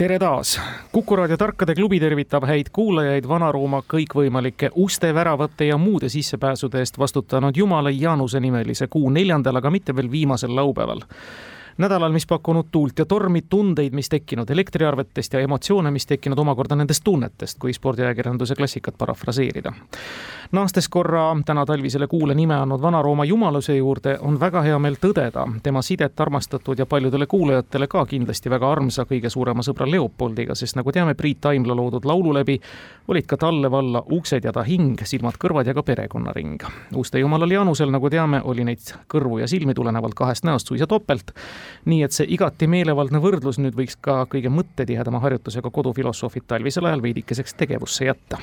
[0.00, 0.60] tere taas!
[0.92, 6.96] kuku raadio Tarkade klubi tervitab häid kuulajaid Vana-Rooma kõikvõimalike uste, väravate ja muude sissepääsude eest
[6.98, 11.04] vastutanud Jumala Jaanuse nimelise kuu neljandal, aga mitte veel viimasel laupäeval
[11.80, 16.76] nädalal, mis pakkunud tuult ja tormi, tundeid, mis tekkinud elektriarvetest ja emotsioone, mis tekkinud omakorda
[16.76, 19.72] nendest tunnetest, kui spordiajakirjanduse klassikat parafraseerida.
[20.52, 25.46] naastes korra täna talvisele kuule nime andnud Vana-Rooma jumaluse juurde, on väga hea meel tõdeda
[25.62, 30.76] tema sidet armastatud ja paljudele kuulajatele ka kindlasti väga armsa kõige suurema sõbra Leopoldiga, sest
[30.76, 32.60] nagu teame, Priit Taimla loodud laulu läbi
[33.08, 36.62] olid ka talle valla uksed ja ta hing, silmad-kõrvad ja ka perekonnaring.
[36.94, 41.32] Uuste jumalal Jaanusel, nagu teame, oli neid kõrvu ja silmi tulenevalt kahest näost suisa topelt
[41.84, 47.02] nii et see igati meelevaldne võrdlus nüüd võiks ka kõige mõttetihedama harjutusega kodufilosoofid talvisel ajal
[47.02, 48.38] veidikeseks tegevusse jätta.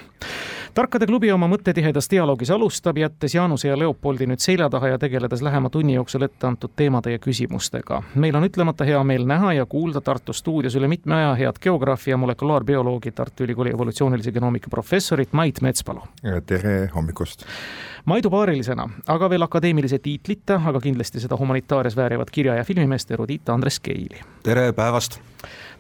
[0.73, 5.42] tarkade klubi oma mõttetihedas dialoogis alustab, jättes Jaanuse ja Leopoldi nüüd selja taha ja tegeledes
[5.42, 8.03] lähema tunni jooksul ette antud teemade ja küsimustega.
[8.16, 12.11] meil on ütlemata hea meel näha ja kuulda Tartu stuudios üle mitme aja head geograafi
[12.11, 16.02] ja molekulaarbioloogi Tartu Ülikooli evolutsioonilise genoomika professorit Mait Metspalu.
[16.45, 17.45] tere hommikust!
[18.08, 23.49] Maidu paarilisena, aga veel akadeemilise tiitlita, aga kindlasti seda humanitaarias väärivat kirja- ja filmimeest erudiit
[23.49, 24.22] Andres Keili.
[24.44, 25.19] tere päevast!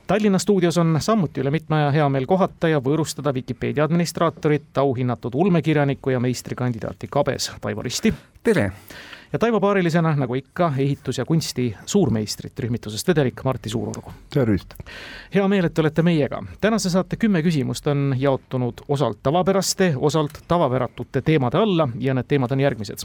[0.07, 5.33] Tallinna stuudios on samuti üle mitme aja hea meel kohata ja võõrustada Vikipeedia administraatorit, auhinnatud
[5.35, 8.13] ulmekirjanikku ja meistrikandidaati Kabes, Taivo Risti.
[8.43, 8.71] tere!
[9.33, 14.13] ja Taivo paarilisena, nagu ikka, ehitus- ja kunsti suurmeistrit rühmitusest Vedelik, Martti Suurorgu.
[14.33, 14.73] tervist!
[15.35, 16.43] hea meel, et te olete meiega.
[16.61, 22.51] tänase saate kümme küsimust on jaotunud osalt tavapäraste, osalt tavapäratute teemade alla ja need teemad
[22.51, 23.03] on järgmised.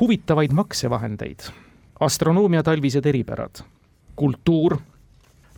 [0.00, 1.48] huvitavaid maksevahendeid,
[2.00, 3.64] astronoomia talvised eripärad,
[4.16, 4.76] kultuur,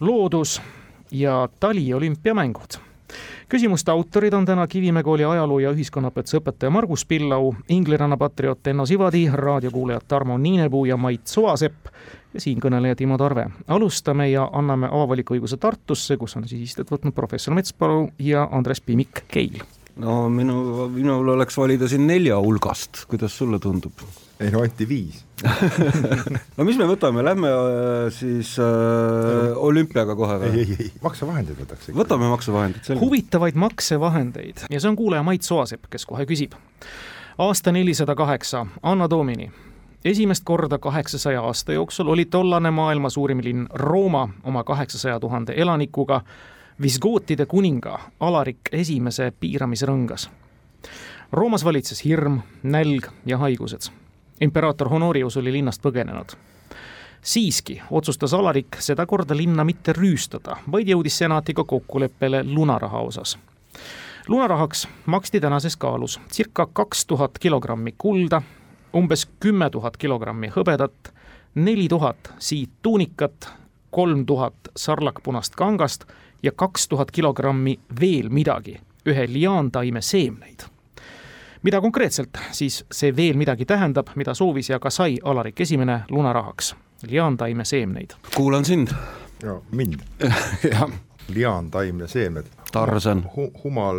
[0.01, 0.63] loodus
[1.11, 2.79] ja taliolümpiamängud
[3.49, 8.87] küsimuste autorid on täna Kivimäe kooli ajaloo ja ühiskonnaõpetuse õpetaja Margus Pillau, ingliranna patrioot Enno
[8.87, 11.89] Sivadi, raadiokuulajad Tarmo Niinepuu ja Mait Soasepp
[12.35, 13.47] ja siinkõneleja Timo Tarve.
[13.69, 18.81] alustame ja anname avavaliku õiguse Tartusse, kus on siis istet võtnud professor Metspalu ja Andres
[18.81, 19.63] Pimik-Keil.
[19.97, 23.93] no minu, minul oleks valida siin nelja hulgast, kuidas sulle tundub?
[24.41, 25.25] Ei no anti viis
[26.59, 30.51] no mis me võtame, lähme äh, siis äh, olümpiaga kohe või?
[30.53, 31.99] ei, ei, ei, maksevahendeid võtaks ikka.
[31.99, 33.01] võtame maksevahendid, selge.
[33.03, 36.55] huvitavaid maksevahendeid ja see on kuulaja Mait Soasepp, kes kohe küsib.
[37.39, 39.51] aasta nelisada kaheksa, Anna Domini.
[40.05, 46.23] esimest korda kaheksasaja aasta jooksul oli tollane maailma suurim linn Rooma oma kaheksasaja tuhande elanikuga
[46.83, 50.31] Visgootide kuninga Alarik Esimese piiramisrõngas
[51.33, 53.91] Roomas valitses hirm, nälg ja haigused
[54.41, 56.37] imperaator Honorius oli linnast põgenenud.
[57.23, 63.39] siiski otsustas Alarik sedakorda linna mitte rüüstada, vaid jõudis senatiga kokkuleppele lunaraha osas.
[64.29, 68.43] lunarahaks maksti tänases kaalus circa kaks tuhat kilogrammi kulda,
[68.97, 71.13] umbes kümme tuhat kilogrammi hõbedat,
[71.55, 73.49] neli tuhat siidtuunikat,
[73.91, 76.05] kolm tuhat sarlakpunast kangast
[76.43, 80.78] ja kaks tuhat kilogrammi veel midagi, ühe liaantaime seemneid
[81.63, 86.75] mida konkreetselt siis see veel midagi tähendab, mida soovis ja ka sai Alarik Esimene lunarahaks?
[87.07, 88.11] liaantaime seemneid.
[88.37, 88.89] kuulan sind.
[89.43, 90.01] ja mind
[90.73, 90.91] jah.
[91.29, 92.47] liaantaim ja seemned.
[92.73, 93.51] Tarzan Hu.
[93.65, 93.97] humal,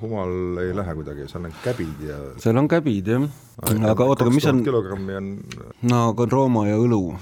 [0.00, 2.16] humal ei lähe kuidagi, seal on käbid ja.
[2.36, 3.28] seal on käbid jah,
[3.90, 4.64] aga oota, aga mis on.
[4.64, 5.30] kilogrammi on.
[5.82, 7.14] no aga Rooma ja õlu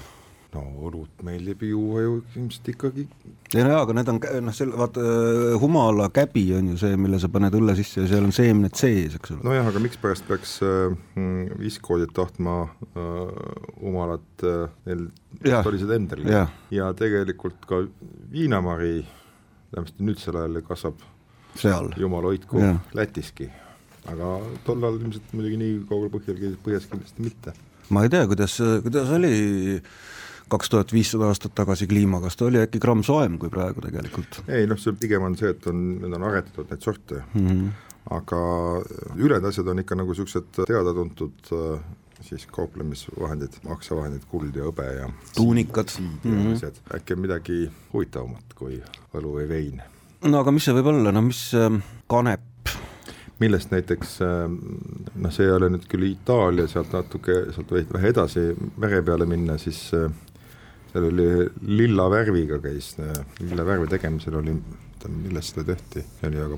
[0.53, 3.05] no õlut meeldib juua ju ilmselt ikkagi.
[3.53, 6.97] ei no jaa, aga need on noh, selle vaata äh, humala käbi on ju see,
[6.99, 9.41] mille sa paned õlle sisse ja seal on seemned sees, eks ole.
[9.47, 10.93] nojah, aga mikspärast peaks äh,
[11.61, 13.09] viskoodid tahtma äh,
[13.81, 15.09] humalat äh, neil
[15.41, 16.45] pistolised endal ja.
[16.73, 17.83] ja tegelikult ka
[18.33, 19.01] viinamari,
[19.73, 21.03] vähemasti nüüdsel ajal kasvab
[21.59, 22.61] seal, jumal hoidku,
[22.97, 23.49] Lätiski.
[24.09, 27.53] aga tollal ilmselt muidugi nii kaugel põhjal, põhjas kindlasti mitte
[27.93, 29.33] ma ei tea, kuidas, kuidas oli
[30.53, 34.43] kaks tuhat viissada aastat tagasi kliima, kas ta oli äkki gramm soojem kui praegu tegelikult?
[34.47, 37.89] ei noh, see pigem on see, et on, need on aretatud, neid sorte mm, -hmm.
[38.19, 38.39] aga
[39.15, 41.83] ülejäänud asjad on ikka nagu niisugused teada-tuntud äh,
[42.23, 45.91] siis kauplemisvahendid, maksevahendid, kuld ja hõbe ja tuunikad.
[45.99, 46.95] mm -hmm.
[46.95, 48.81] äkki on midagi huvitavamat kui
[49.13, 49.81] õlu või vein.
[50.23, 52.41] no aga mis see võib olla, no mis äh, kanep
[53.39, 54.19] millest näiteks
[55.15, 59.57] noh, see ei ole nüüd küll Itaalia, sealt natuke, sealt vähe edasi mere peale minna,
[59.57, 59.93] siis
[60.93, 61.27] seal oli
[61.81, 62.93] lilla värviga käis,
[63.41, 64.55] lilla värvi tegemisel oli
[65.09, 66.57] millest seda tehti, see oli väga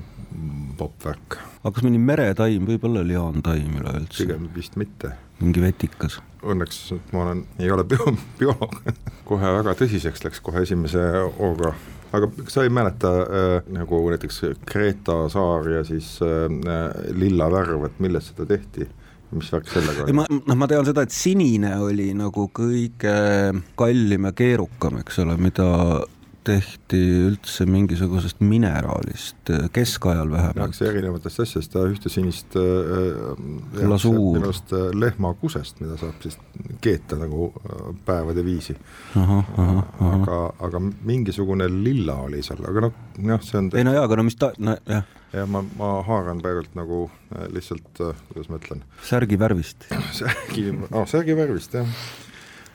[0.78, 1.38] popp värk.
[1.62, 4.22] aga kas mõni meretaim võib olla liaantaim üleüldse?
[4.22, 5.12] pigem vist mitte.
[5.40, 6.20] mingi vetikas?
[6.46, 6.80] Õnneks
[7.10, 8.78] ma olen, ei ole bio, bioloog
[9.26, 11.02] kohe väga tõsiseks läks kohe esimese
[11.40, 11.74] hooga
[12.14, 16.46] aga sa ei mäleta äh, nagu näiteks Kreeta saar ja siis äh,
[17.16, 18.88] lilla värv, et millest seda tehti?
[19.34, 20.14] Mis värk sellega oli?
[20.16, 23.16] ma, noh, ma tean seda, et sinine oli nagu kõige
[23.78, 25.66] kallim ja keerukam, eks ole, mida
[26.46, 30.58] tehti üldse mingisugusest mineraalist, keskajal vähemalt.
[30.58, 34.36] tehakse erinevatest asjadest, ühte sinist äh, lasuur.
[34.36, 36.38] minu arust äh, lehmakusest, mida saab siis
[36.84, 38.76] keeta nagu äh, päevade viisi.
[39.16, 43.00] aga, aga mingisugune lilla oli seal, aga noh,
[43.32, 45.08] jah, see on ei no jaa, aga no mis ta, nojah.
[45.34, 47.06] jah, ma, ma haaran praegult nagu
[47.54, 47.90] lihtsalt,
[48.30, 48.86] kuidas ma ütlen.
[49.06, 49.88] särgi värvist
[50.20, 51.98] särgi, aa, särgi värvist, jah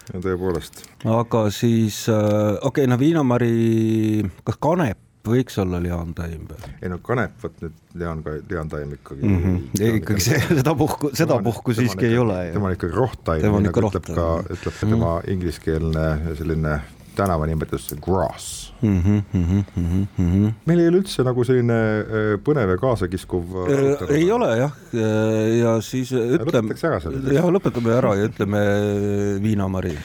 [0.09, 0.83] tõepoolest.
[1.06, 2.18] aga siis äh,
[2.62, 6.71] okei okay,, no viinamari, kas kanep võiks olla liantaim või?
[6.81, 9.44] ei no kanep, vot nüüd lian, liantaim ikkagi mm.
[9.44, 10.00] -hmm.
[10.01, 12.39] ikkagi see, sedapuhku, sedapuhku siiski ei ole.
[12.56, 15.31] tema on ikkagi rohtaim, nagu ütleb ka, ütleb ka tema mm -hmm.
[15.36, 16.80] ingliskeelne selline
[17.16, 19.02] tänavanimetus grass mm.
[19.02, 20.52] -hmm, mm -hmm.
[20.66, 25.60] meil ei ole üldse nagu selline äh, põnev ja kaasakiskuv äh, ei ole jah, äh,
[25.60, 26.75] ja siis ütleme,
[27.34, 28.60] jah, lõpetame ära ja ütleme
[29.44, 29.96] Viinamari.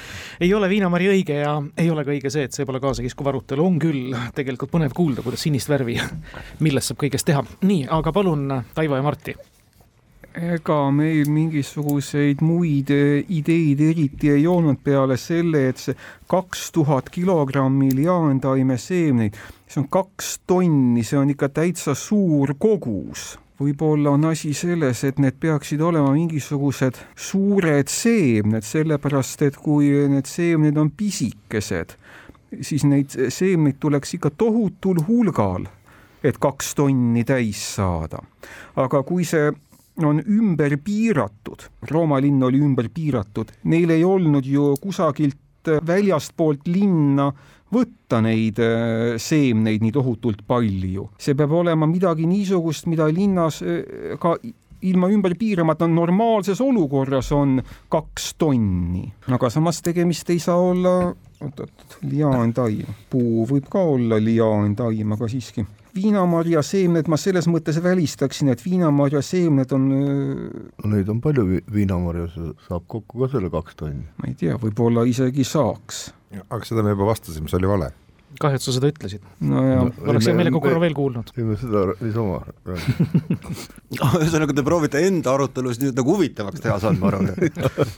[0.41, 3.67] ei ole Viinamari õige ja ei ole ka õige see, et see pole kaasakiskuv arutelu,
[3.67, 6.01] on küll tegelikult põnev kuulda, kuidas sinist värvi,
[6.61, 7.45] millest saab kõigest teha.
[7.63, 9.37] nii, aga palun, Taivo ja Martti
[10.37, 15.97] ega meil mingisuguseid muid eh, ideid eriti ei olnud peale selle, et see
[16.29, 24.13] kaks tuhat kilogrammi liaantaimeseemneid, see on kaks tonni, see on ikka täitsa suur kogus võib-olla
[24.13, 30.77] on asi selles, et need peaksid olema mingisugused suured seemned, sellepärast et kui need seemned
[30.77, 31.97] on pisikesed,
[32.61, 35.65] siis neid seemneid tuleks ikka tohutul hulgal,
[36.21, 38.21] et kaks tonni täis saada.
[38.77, 39.53] aga kui see
[40.05, 47.31] on ümber piiratud, Rooma linn oli ümber piiratud, neil ei olnud ju kusagilt väljastpoolt linna
[47.73, 51.09] võtta neid äh, seemneid nii tohutult palju.
[51.19, 54.37] see peab olema midagi niisugust, mida linnas äh, ka
[54.87, 57.59] ilma ümber piiramata normaalses olukorras on
[57.91, 60.95] kaks tonni, aga samas tegemist ei saa olla
[61.43, 65.67] oot-oot, liaantaim, puu võib ka olla liaantaim, aga siiski
[65.97, 71.63] viinamarja seemned ma selles mõttes välistaksin, et viinamarja seemned on no neid on palju vi,
[71.81, 72.37] viinamarjas,
[72.69, 74.07] saab kokku ka selle kaks tonni.
[74.21, 76.09] ma ei tea, võib-olla isegi saaks.
[76.47, 77.95] aga seda me juba vastasime, see oli vale
[78.41, 79.25] kahju, et sa seda ütlesid.
[79.49, 79.93] no ja no,.
[80.11, 81.33] oleks hea meelega korra veel kuulnud.
[81.37, 82.41] ei, me seda niisama
[84.21, 87.23] ühesõnaga, te proovite enda arutelusid nüüd nagu huvitavaks teha, saan ma aru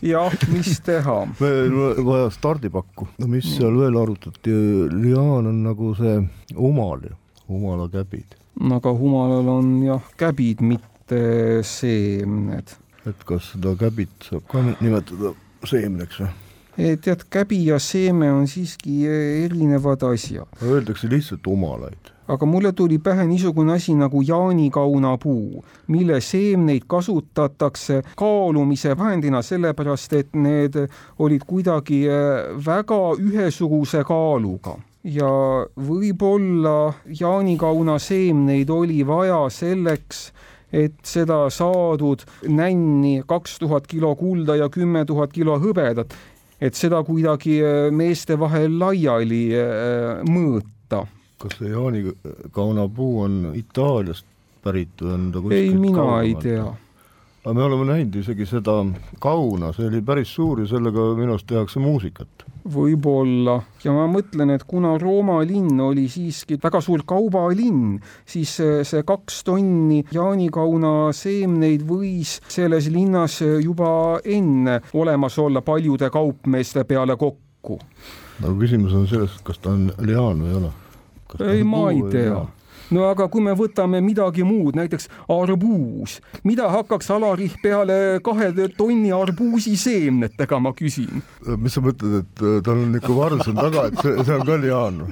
[0.06, 1.18] jah, mis teha?
[1.40, 3.10] meil on vaja stardipakku.
[3.18, 4.54] no mis seal veel arutati,
[4.94, 6.20] liaan on nagu see
[6.56, 7.16] omal ju
[7.48, 8.36] humala käbid.
[8.78, 12.76] aga humalal on jah käbid, mitte seemned.
[13.06, 15.34] et kas seda käbit saab ka nimetada
[15.64, 16.30] seemneks või?
[17.02, 20.46] tead, käbi ja seeme on siiski erinevad asjad.
[20.62, 28.96] Öeldakse lihtsalt humalaid aga mulle tuli pähe niisugune asi nagu jaanikaunapuu, mille seemneid kasutatakse kaalumise
[28.98, 30.76] vahendina, sellepärast et need
[31.18, 32.02] olid kuidagi
[32.66, 35.30] väga ühesuguse kaaluga ja
[35.76, 40.28] võib-olla jaanikauna seemneid oli vaja selleks,
[40.72, 46.12] et seda saadud nänni kaks tuhat kilo kulda ja kümme tuhat kilo hõbedat,
[46.60, 51.06] et seda kuidagi äh, meeste vahel laiali äh, mõõta.
[51.38, 54.26] kas see jaanikaunapuu on Itaaliast
[54.64, 56.66] pärit või on ta kuskilt ei, mina ei tea
[57.48, 58.74] aga me oleme näinud isegi seda
[59.24, 62.44] kauna, see oli päris suur ja sellega minu arust tehakse muusikat.
[62.68, 67.96] võib-olla ja ma mõtlen, et kuna Rooma linn oli siiski väga suur kaubalinn,
[68.28, 68.52] siis
[68.90, 77.16] see kaks tonni jaanikauna seemneid võis selles linnas juba enne olemas olla paljude kaupmeeste peale
[77.16, 77.80] kokku.
[78.44, 80.72] no küsimus on selles, kas ta on liaan või ei ole.
[81.48, 82.44] ei, ma ei tea
[82.94, 86.18] no aga kui me võtame midagi muud, näiteks arbuus,
[86.48, 91.22] mida hakkaks Alarih peale kahe tonni arbuusi seemnetega, ma küsin?
[91.58, 94.58] mis sa mõtled, et äh, tal on varus on taga, et see, see on ka
[94.62, 95.02] liaan?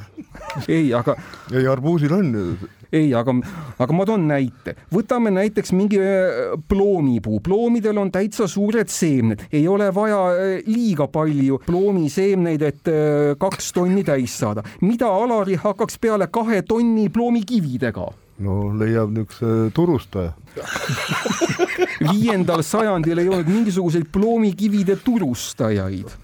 [0.68, 1.16] ei, aga.
[1.52, 2.47] ei, arbuusil on ju
[2.93, 3.35] ei, aga,
[3.78, 9.66] aga ma toon näite, võtame näiteks mingi äh, ploomipuu, ploomidel on täitsa suured seemned, ei
[9.69, 14.64] ole vaja äh, liiga palju ploomiseemneid, et äh, kaks tonni täis saada.
[14.81, 18.11] mida Alari hakkaks peale kahe tonni ploomikividega?
[18.38, 20.33] No leiab niisuguse turustaja
[22.12, 26.14] viiendal sajandil ei olnud mingisuguseid ploomikivide turustajaid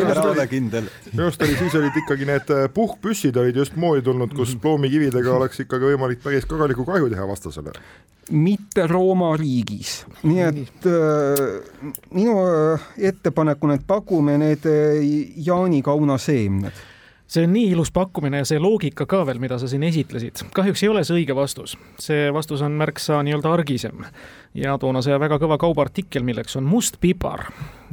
[0.00, 0.88] ära ole kindel.
[1.12, 4.62] minu arust oli, siis olid ikkagi need äh, puhkpüssid olid just moodi tulnud, kus mhm.
[4.64, 7.74] ploomikividega oleks ikkagi võimalik päris korralikku kahju teha vastasele.
[8.30, 15.00] mitte Rooma riigis, nii et äh, minu äh, ettepanek on, et pakume need äh,
[15.46, 16.84] Jaani Kauna seemned
[17.26, 20.46] see on nii ilus pakkumine ja see loogika ka veel, mida sa siin esitlesid.
[20.54, 21.76] kahjuks ei ole see õige vastus.
[21.98, 24.04] see vastus on märksa nii-öelda argisem
[24.54, 27.48] ja toona see väga kõva kaubaartikkel, milleks on must pipar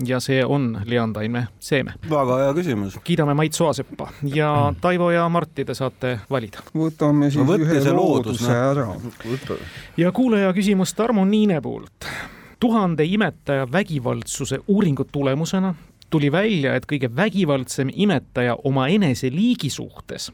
[0.05, 1.95] ja see on liandaime seeme.
[2.09, 2.99] väga hea küsimus.
[3.03, 6.61] kiidame Mait Soaseppa ja Taivo ja Martti, te saate valida.
[6.75, 8.71] võtame siis no, ühe looduse no.
[8.71, 8.87] ära.
[9.97, 12.09] ja kuulaja küsimus Tarmo Niine poolt
[12.63, 15.73] tuhande imetaja vägivaldsuse uuringu tulemusena
[16.13, 20.29] tuli välja, et kõige vägivaldsem imetaja omaenese liigi suhtes,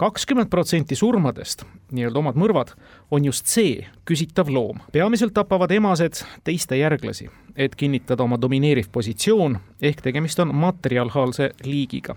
[0.00, 1.62] kakskümmend protsenti surmadest,
[1.94, 2.72] nii-öelda omad mõrvad,
[3.14, 4.80] on just see küsitav loom.
[4.92, 12.16] peamiselt tapavad emased teiste järglasi, et kinnitada oma domineeriv positsioon, ehk tegemist on matriarhaalse liigiga.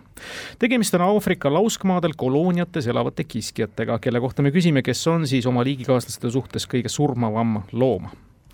[0.59, 5.63] tegemist on Aafrika lauskmaadel kolooniates elavate kiskjatega, kelle kohta me küsime, kes on siis oma
[5.63, 8.09] liigikaaslaste suhtes kõige surmavam loom.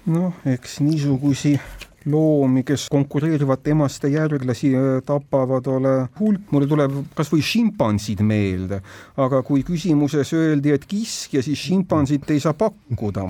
[0.06, 1.60] noh, eks niisugusi
[2.06, 4.72] loomi, kes konkureerivad emaste järglasi,
[5.06, 8.82] tapavad, ole hulk, mulle tuleb kas või šimpansid meelde,
[9.22, 13.28] aga kui küsimuses öeldi, et kiskja, siis šimpansit ei saa pakkuda.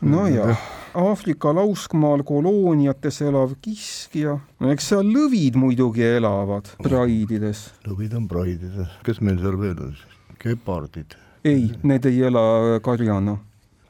[0.00, 0.66] nojah,
[0.98, 7.68] Aafrika lauskmaal kolooniates elav kiskja, no eks seal lõvid muidugi elavad praidides.
[7.86, 9.96] lõvid on praidides, kes meil seal veel on?
[9.96, 11.18] Siis, gepardid?
[11.44, 13.38] ei, need ei ela karjana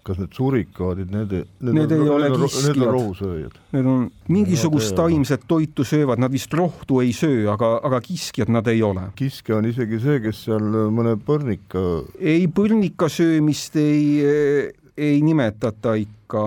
[0.08, 2.68] kas need surikaadid, need, need, need ei ole kiskjad.
[2.70, 3.56] Need on rohusööjad.
[3.76, 8.68] Need on mingisugust taimset toitu söövad, nad vist rohtu ei söö, aga, aga kiskjad nad
[8.72, 9.08] ei ole.
[9.18, 11.84] kiskja on isegi see, kes seal mõne põrnika.
[12.18, 14.22] ei, põrnika söömist ei,
[14.96, 16.44] ei nimetata ikka.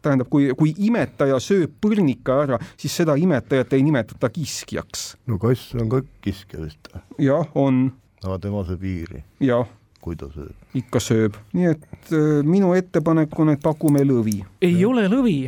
[0.00, 5.10] tähendab, kui, kui imetaja sööb põrnika ära, siis seda imetajat ei nimetata kiskjaks.
[5.28, 6.92] no kass on ka kiskja vist?
[7.20, 7.88] jah, on.
[8.24, 9.24] aga tema sööb iiri?
[9.44, 9.68] jah
[10.08, 10.54] kui ta sööb.
[10.76, 14.40] Ikka sööb, nii et äh, minu ettepanek on, et pakume lõvi.
[14.60, 14.88] ei ja.
[14.90, 15.38] ole lõvi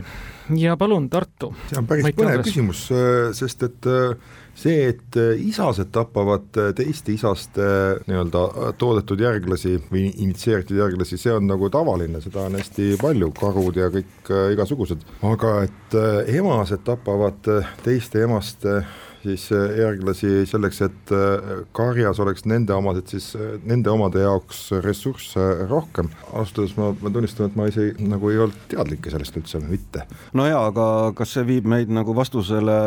[0.56, 1.52] ja palun, Tartu.
[1.68, 2.48] see on päris Mait põnev Andres.
[2.48, 4.14] küsimus, äh, sest et äh,
[4.56, 7.68] see, et isased tapavad teiste isaste
[8.08, 13.78] nii-öelda toodetud järglasi või initsieeritud järglasi, see on nagu tavaline, seda on hästi palju, karud
[13.80, 15.96] ja kõik igasugused, aga et
[16.34, 17.48] emased tapavad
[17.86, 18.80] teiste emaste
[19.22, 24.62] siis äh, järglasi selleks, et äh, karjas oleks nende omaded siis, äh, nende omade jaoks
[24.84, 26.08] ressursse rohkem.
[26.32, 30.06] ausalt öeldes ma, ma tunnistan, et ma isegi nagu ei olnud teadlik sellest üldse mitte.
[30.36, 30.86] no jaa, aga
[31.18, 32.78] kas see viib meid nagu vastusele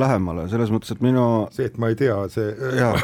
[0.00, 2.94] lähemale, selles mõttes, et minu see, et ma ei tea, see jaa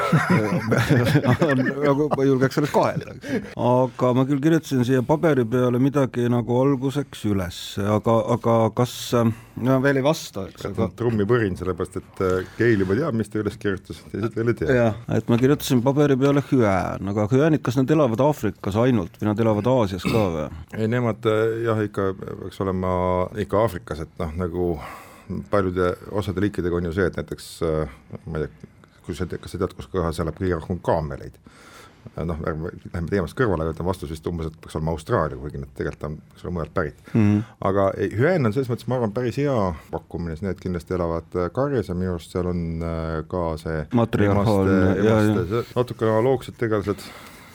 [1.86, 3.16] nagu ma julgeks selles kahelda,
[3.56, 9.80] aga ma küll kirjutasin siia paberi peale midagi nagu alguseks üles, aga, aga kas, no
[9.82, 12.24] veel ei vasta, eks aga trummipõrin, sellepärast et
[12.56, 14.76] Keil juba teab, mis ta üles kirjutas, teised veel ei tea.
[14.76, 19.30] jah, et ma kirjutasin paberi peale hüään, aga hüäänid, kas nad elavad Aafrikas ainult või
[19.30, 20.46] nad elavad Aasias ka või?
[20.76, 21.28] ei, nemad
[21.64, 22.94] jah, ikka peaks olema
[23.42, 24.70] ikka Aafrikas, et noh, nagu
[25.50, 27.52] paljude osade liikidega on ju see, et näiteks
[28.26, 28.72] ma ei tea,
[29.06, 31.38] kui sa tead, kas sa tead, kus kohas elab kõige rohkem kaameleid
[32.28, 35.72] noh, ärme läheme teemast kõrvale, aga vastus vist umbes, et peaks olema Austraalia, kuigi nad
[35.78, 37.20] tegelikult on, eks ole, mujalt pärit mm.
[37.20, 37.42] -hmm.
[37.70, 37.86] aga
[38.20, 39.56] hüeen on selles mõttes, ma arvan, päris hea
[39.90, 43.84] pakkumine, sest need kindlasti elavad äh, karjas ja minu arust seal on äh, ka see
[45.74, 47.04] natuke analoogsed tegelased,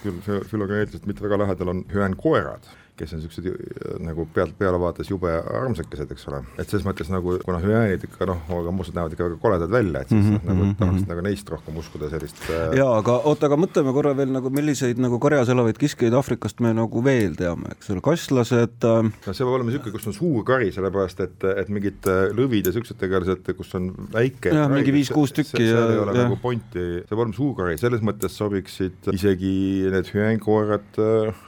[0.03, 5.31] küll fülogeneetiliselt mitte väga lähedal, on hüäänkoerad kes on niisugused äh, nagu pealt pealevaates jube
[5.31, 9.27] armsakesed, eks ole, et selles mõttes nagu kuna hüäänid ikka noh, aga muusad näevad ikka
[9.29, 11.09] väga koledad välja, et siis mm -hmm, nagu mhm, tahaks mm -hmm.
[11.13, 12.77] nagu neist rohkem uskuda sellist äh...
[12.77, 16.73] jaa, aga oota, aga mõtleme korra veel nagu milliseid nagu karjas elavaid kiskjaid Aafrikast me
[16.73, 19.01] nagu veel teame, eks ole, kasslased äh...
[19.03, 22.67] no see peab olema niisugune, kus on suur kari, sellepärast et, et mingid äh, lõvid
[22.67, 26.27] ja niisugused tegelased, kus on väike jah, mingi viis-kuus tükki ja seal ei ole ja.
[26.27, 29.55] nagu pointi, see peab olema suur kari, selles mõttes sobiksid isegi
[29.91, 31.01] need hüäänkoerad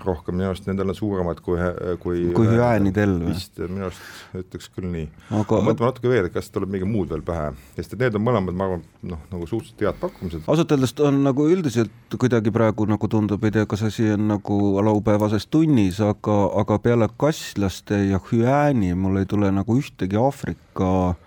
[0.05, 1.59] rohkem, minu arust nendel on suuremad kui,
[2.01, 3.33] kui kui hüäänidel või?
[3.33, 5.07] vist minu arust ütleks küll nii
[5.39, 8.57] aga mõtleme natuke veel, kas tuleb midagi muud veel pähe, sest et need on mõlemad,
[8.57, 10.47] ma arvan, noh, nagu suhteliselt head pakkumised.
[10.47, 14.59] ausalt öeldes on nagu üldiselt kuidagi praegu nagu tundub, ei tea, kas asi on nagu
[14.85, 20.72] laupäevases tunnis, aga, aga peale kasslaste ja hüääni mul ei tule nagu ühtegi Aafrika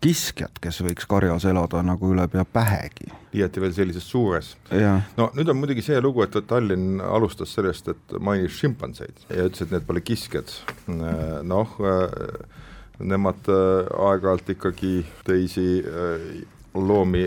[0.03, 4.55] kiskjat, kes võiks karjas elada nagu üle pea pähegi liiati veel sellises suures.
[5.19, 9.67] no nüüd on muidugi see lugu, et Tallinn alustas sellest, et mainis šimpanseid ja ütles,
[9.67, 10.53] et need pole kiskjad.
[11.47, 11.77] noh,
[12.97, 14.93] nemad äh, aeg-ajalt ikkagi
[15.27, 16.23] teisi äh,
[16.77, 17.25] loomi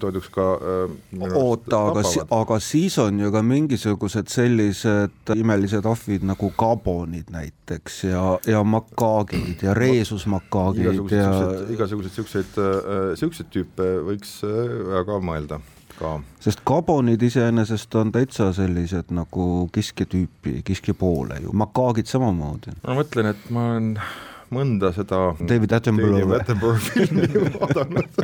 [0.00, 2.04] toiduks ka äh, oota, aga,
[2.38, 9.64] aga siis on ju ka mingisugused sellised imelised ahvid nagu kabonid näiteks ja, ja makaagid
[9.66, 15.62] ja reesusmakaagid igasugused ja igasugused siukseid äh,, siukseid tüüpe võiks äh, ka mõelda
[15.98, 16.16] ka.
[16.42, 22.76] sest kabonid iseenesest on täitsa sellised nagu kiskja tüüpi, kiskja poole ju, makaagid samamoodi.
[22.86, 23.90] ma mõtlen, et ma olen
[24.54, 28.22] mõnda seda David Attenborough filmi vaadanud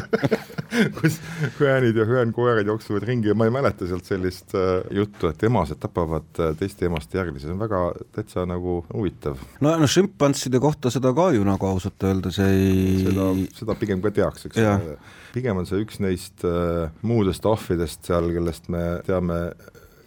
[1.01, 1.21] kus
[1.61, 5.81] hüäänid ja hüäänkoerad jooksevad ringi ja ma ei mäleta sealt sellist äh, juttu, et emased
[5.81, 7.81] tapavad äh, teiste emaste järglasi, see on väga
[8.15, 9.41] täitsa nagu huvitav.
[9.61, 14.13] no, no šimpansside kohta seda ka ju nagu ausalt öeldes ei seda, seda pigem ka
[14.15, 14.99] tehakse, eks ole.
[15.35, 19.41] pigem on see üks neist äh, muudest ahvidest seal, kellest me teame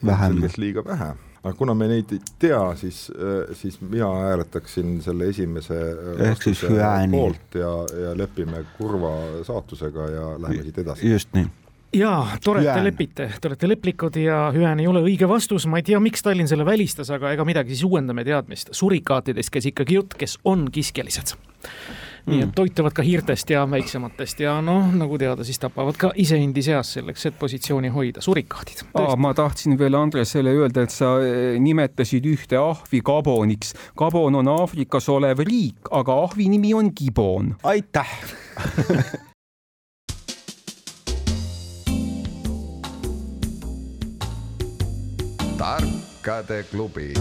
[0.06, 0.42] vähem.
[0.58, 5.79] liiga vähe aga kuna me neid ei tea, siis, äh, siis mina hääletaksin selle esimese
[6.29, 7.17] ehk siis hüääni.
[7.17, 7.71] poolt ja,
[8.03, 9.15] ja lepime kurva
[9.48, 11.12] saatusega ja läheme siit edasi.
[11.12, 11.48] just nii.
[11.93, 15.81] Jaa, tore, et te lepite, te olete leplikud ja hüään ei ole õige vastus, ma
[15.81, 18.71] ei tea, miks Tallinn selle välistas, aga ega midagi, siis uuendame teadmist.
[18.71, 21.36] surikaatidest käis ikkagi jutt, kes on kiskjalised
[22.25, 22.54] nii et mm.
[22.58, 27.25] toituvad ka hiirtest ja väiksematest ja noh, nagu teada, siis tapavad ka iseendi seas selleks,
[27.30, 28.86] et positsiooni hoida, surikahdid.
[29.18, 33.74] ma tahtsin veel Andresele öelda, et sa eh, nimetasid ühte ahvi Gaboniks.
[33.98, 37.56] Gabon on Aafrikas olev riik, aga ahvi nimi on Gibon.
[37.63, 38.12] aitäh
[45.62, 47.13] tarkade klubi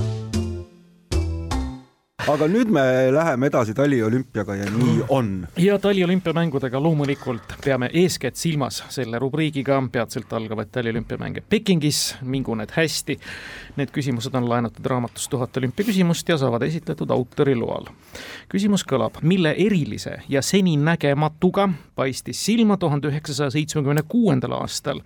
[2.28, 2.82] aga nüüd me
[3.14, 5.30] läheme edasi taliolümpiaga ja nii on.
[5.56, 13.18] ja taliolümpiamängudega loomulikult peame eeskätt silmas selle rubriigiga peatselt algavaid taliolümpiamänge Pekingis, mingu need hästi.
[13.76, 17.88] Need küsimused on laenatud raamatust Tuhat olümpiaküsimust ja saavad esitletud autori loal.
[18.48, 25.00] küsimus kõlab, mille erilise ja seninägematuga paistis silma tuhande üheksasaja seitsmekümne kuuendal aastal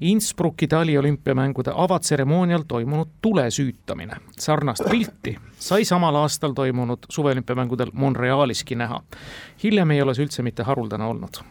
[0.00, 4.16] Innsbrucki taliolümpiamängude avatseremoonial toimunud tulesüütamine.
[4.38, 9.02] sarnast pilti sai samal aastal toimunud suveolümpiamängudel Montrealiski näha.
[9.62, 11.42] hiljem ei ole see üldse mitte haruldane olnud.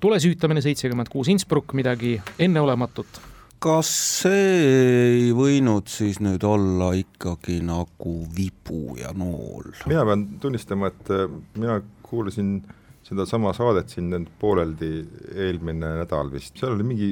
[0.00, 3.20] tulesüütamine seitsekümmend kuus Innsbruck, midagi enneolematut
[3.58, 3.90] kas
[4.22, 9.72] see ei võinud siis nüüd olla ikkagi nagu vibu ja nool?
[9.86, 12.62] mina pean tunnistama, et äh, mina kuulasin
[13.06, 14.90] sedasama saadet siin pooleldi
[15.34, 17.10] eelmine nädal vist, seal oli mingi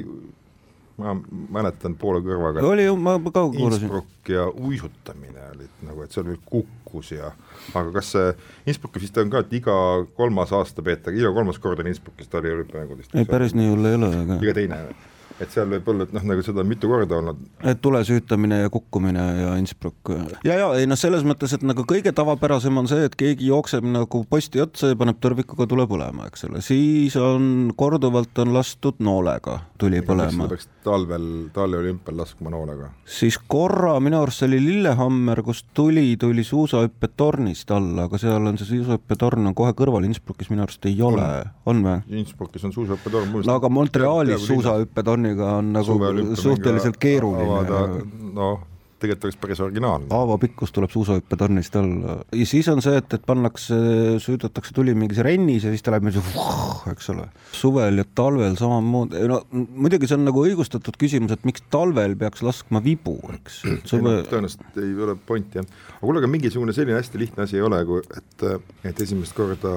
[1.01, 1.15] ma
[1.57, 2.63] mäletan poole kõrvaga.
[2.63, 3.87] oli ju, ma ka kuulasin.
[3.87, 7.33] Innsbruck ja uisutamine olid nagu, et seal veel kukkus ja,
[7.73, 8.29] aga kas see
[8.65, 9.75] Innsbruckis vist on ka, et iga
[10.15, 13.15] kolmas aasta peetakse, iga kolmas kord on Innsbruckis taliolümpiamängudest.
[13.15, 14.39] ei, päris nii hull ei ole, aga.
[14.39, 14.81] iga teine
[15.41, 17.41] et seal võib olla, et noh, nagu seda mitu korda olnud.
[17.63, 20.11] et tulesüütamine ja kukkumine ja Innsbruck
[20.45, 23.85] ja, ja ei noh, selles mõttes, et nagu kõige tavapärasem on see, et keegi jookseb
[23.89, 29.01] nagu posti otsa ja paneb tõrvikuga tule põlema, eks ole, siis on korduvalt on lastud
[29.03, 30.47] noolega tuli põlema.
[30.49, 32.89] peaks talvel, talveolümpial laskma noolega.
[33.05, 38.59] siis korra, minu arust see oli Lillehammer, kus tuli, tuli suusahüppetornist alla, aga seal on
[38.61, 41.27] see suusahüppetorn on kohe kõrval, Innsbruckis minu arust ei ole,
[41.67, 41.97] on või?
[42.21, 43.35] Innsbruckis on suusahüppetorn.
[43.45, 48.05] no aga Montrealis suusahüppetorn Jaapaniga on nagu suhteliselt keeruline.
[48.33, 48.59] noh,
[49.05, 50.09] tegelikult oleks päris originaalne.
[50.11, 53.77] haava pikkus tuleb suusahüppetornist alla ja siis on see, et, et pannakse,
[54.23, 57.27] süüdatakse tuli mingis rennis ja siis ta läheb niisugune, eks ole.
[57.55, 62.43] suvel ja talvel samamoodi, no muidugi see on nagu õigustatud küsimus, et miks talvel peaks
[62.45, 63.61] laskma vibu, eks.
[63.87, 64.17] Suve...
[64.29, 67.81] tõenäoliselt ei ole pointi jah, aga kuule, aga mingisugune selline hästi lihtne asi ei ole,
[67.87, 68.47] kui et,
[68.91, 69.73] et esimest korda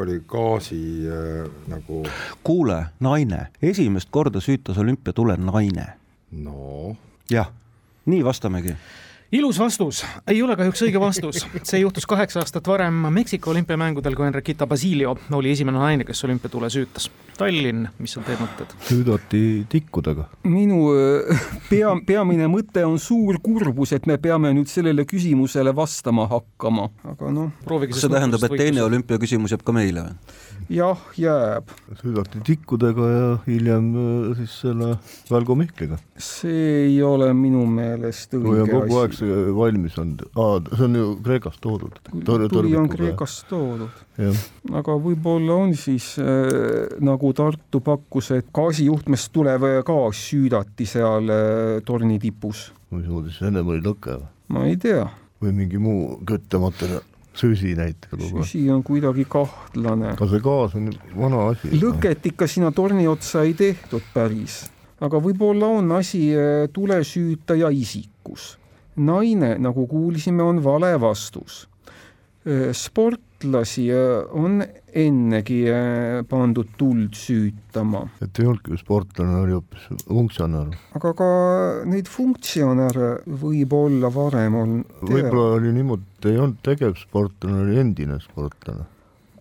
[0.00, 2.02] oli gaasi äh, nagu.
[2.46, 5.92] kuule, naine, esimest korda süütas olümpiatule naine.
[6.32, 6.96] no.
[7.30, 7.50] jah
[8.06, 8.76] nii vastamegi
[9.32, 14.26] ilus vastus, ei ole kahjuks õige vastus, see juhtus kaheksa aastat varem Meksiko olümpiamängudel, kui
[14.26, 17.10] Enriqueta Basilio oli esimene naine, kes olümpiatule süütas.
[17.36, 18.70] Tallinn, mis on teie mõtted?
[18.86, 20.28] süüdati tikkudega.
[20.48, 26.28] minu äh, pea, peamine mõte on suur kurbus, et me peame nüüd sellele küsimusele vastama
[26.30, 27.52] hakkama, aga noh.
[27.90, 30.36] see tähendab, et teine olümpiaküsimus jääb ka meile või?
[30.72, 31.70] jah, jääb.
[32.00, 34.94] süüdati tikkudega ja hiljem äh, siis selle
[35.30, 35.98] Valgo Mihkliga.
[36.16, 39.15] see ei ole minu meelest õige asi.
[39.16, 40.14] Aeg see valmis on,
[40.72, 41.98] see on ju Kreekast toodud.
[42.52, 44.04] tuli on Kreekast toodud.
[44.72, 51.82] aga võib-olla on siis äh, nagu Tartu pakkus, et gaasijuhtmest tulev gaas süüdati seal äh,
[51.84, 52.70] torni tipus.
[52.90, 54.32] mismoodi siis ennem oli lõke või?
[54.48, 55.06] ma ei tea.
[55.42, 57.04] või mingi muu küttematerjal
[57.36, 58.24] süsi näiteks.
[58.30, 60.12] süsi on kuidagi kahtlane.
[60.14, 61.72] aga see gaas on vana asi.
[61.80, 64.64] lõket ikka sinna torni otsa ei tehtud päris,
[65.00, 68.56] aga võib-olla on asi äh, tulesüütaja isikus.
[68.96, 71.66] Naine, nagu kuulsime, on vale vastus.
[72.72, 73.88] sportlasi
[74.38, 74.60] on
[74.94, 75.64] ennegi
[76.28, 78.04] pandud tuld süütama.
[78.22, 80.76] et ei olnudki sportlane, oli hoopis funktsionär.
[80.94, 81.30] aga ka
[81.90, 84.76] neid funktsionäre võib olla varem on.
[85.02, 88.86] võib-olla oli niimoodi, et ei olnud tegevsportlane, oli endine sportlane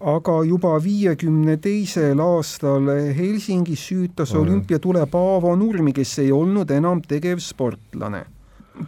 [0.06, 8.26] aga juba viiekümne teisel aastal Helsingis süütas olümpiatule Paavo Nurmi, kes ei olnud enam tegevsportlane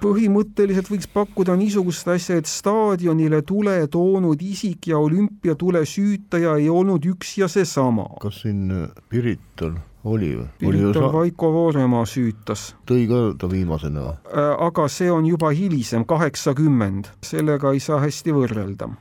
[0.02, 7.06] põhimõtteliselt võiks pakkuda niisugust asja, et staadionile tule toonud isik ja olümpiatule süütaja ei olnud
[7.08, 8.10] üks ja seesama.
[8.22, 10.48] kas siin äh, Pirital oli või?
[10.60, 12.74] Pirital Vaiko Vooremaa süütas.
[12.90, 14.16] tõi ka ta viimasena või?
[14.32, 18.92] Äh, aga see on juba hilisem, kaheksakümmend, sellega ei saa hästi võrrelda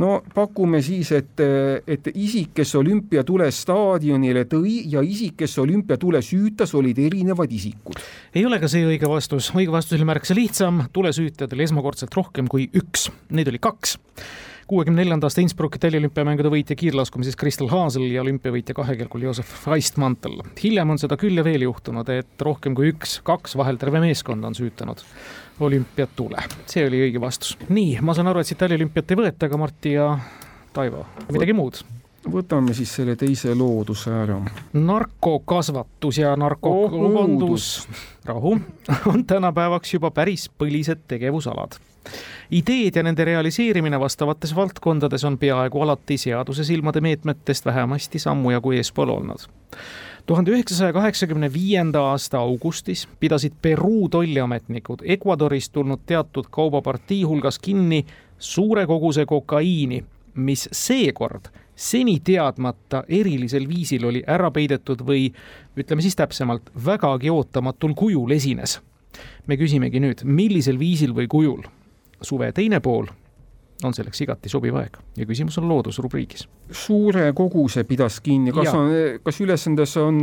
[0.00, 1.42] no pakume siis, et,
[1.86, 8.00] et isik, kes olümpiatule staadionile tõi ja isik, kes olümpiatule süütas, olid erinevad isikud.
[8.34, 12.50] ei ole ka see õige vastus, õige vastus oli märksa lihtsam, tulesüütajaid oli esmakordselt rohkem
[12.50, 13.98] kui üks, neid oli kaks.
[14.66, 20.40] kuuekümne neljanda aasta Innsbrucki taliolümpiamängude võitja kiirlaskumises Kristel Haasel ja olümpiavõitja kahekäigul Joosef Feistmantel.
[20.62, 24.44] hiljem on seda küll ja veel juhtunud, et rohkem kui üks, kaks, vahel terve meeskond
[24.44, 25.04] on süütanud
[25.60, 26.42] olümpiatule.
[26.66, 27.56] see oli õige vastus.
[27.68, 30.08] nii, ma saan aru, et siit taliolümpiat ei võeta, aga Martti ja
[30.74, 31.84] Taivo, midagi muud?
[32.30, 34.38] Võtame siis selle teise looduse ära.
[34.72, 37.88] narkokasvatus ja narkokaubandus,
[38.24, 38.58] rahu,
[39.12, 41.78] on tänapäevaks juba päris põlised tegevusalad.
[42.50, 48.72] Ideed ja nende realiseerimine vastavates valdkondades on peaaegu alati seaduse silmade meetmetest vähemasti sammu jagu
[48.72, 49.48] eespool olnud.
[50.26, 58.06] tuhande üheksasaja kaheksakümne viienda aasta augustis pidasid Peruu tolliametnikud Ecuadorist tulnud teatud kaubapartii hulgas kinni
[58.38, 65.28] suure koguse kokaiini, mis seekord seni teadmata erilisel viisil oli ära peidetud või
[65.76, 68.80] ütleme siis täpsemalt, vägagi ootamatul kujul esines.
[69.46, 71.62] me küsimegi nüüd, millisel viisil või kujul?
[72.22, 73.06] suve teine pool
[73.84, 76.46] on selleks igati sobiv aeg ja küsimus on loodusrubriigis.
[76.70, 78.78] suure koguse pidas kinni, kas ja.
[78.78, 78.92] on,
[79.24, 80.20] kas ülesandes on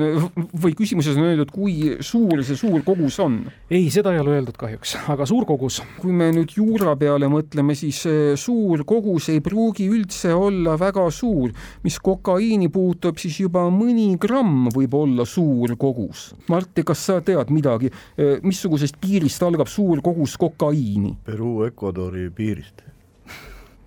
[0.63, 3.39] või küsimuses on öeldud, kui suur see suur kogus on?
[3.69, 5.81] ei, seda ei ole öeldud kahjuks, aga suur kogus.
[6.01, 11.07] kui me nüüd juura peale mõtleme, siis eh, suur kogus ei pruugi üldse olla väga
[11.13, 11.51] suur.
[11.83, 16.31] mis kokaiini puutub, siis juba mõni gramm võib olla suur kogus.
[16.49, 21.17] Martti, kas sa tead midagi, eh, missugusest piirist algab suur kogus kokaiini?
[21.25, 22.90] Peruu Ecuadori piirist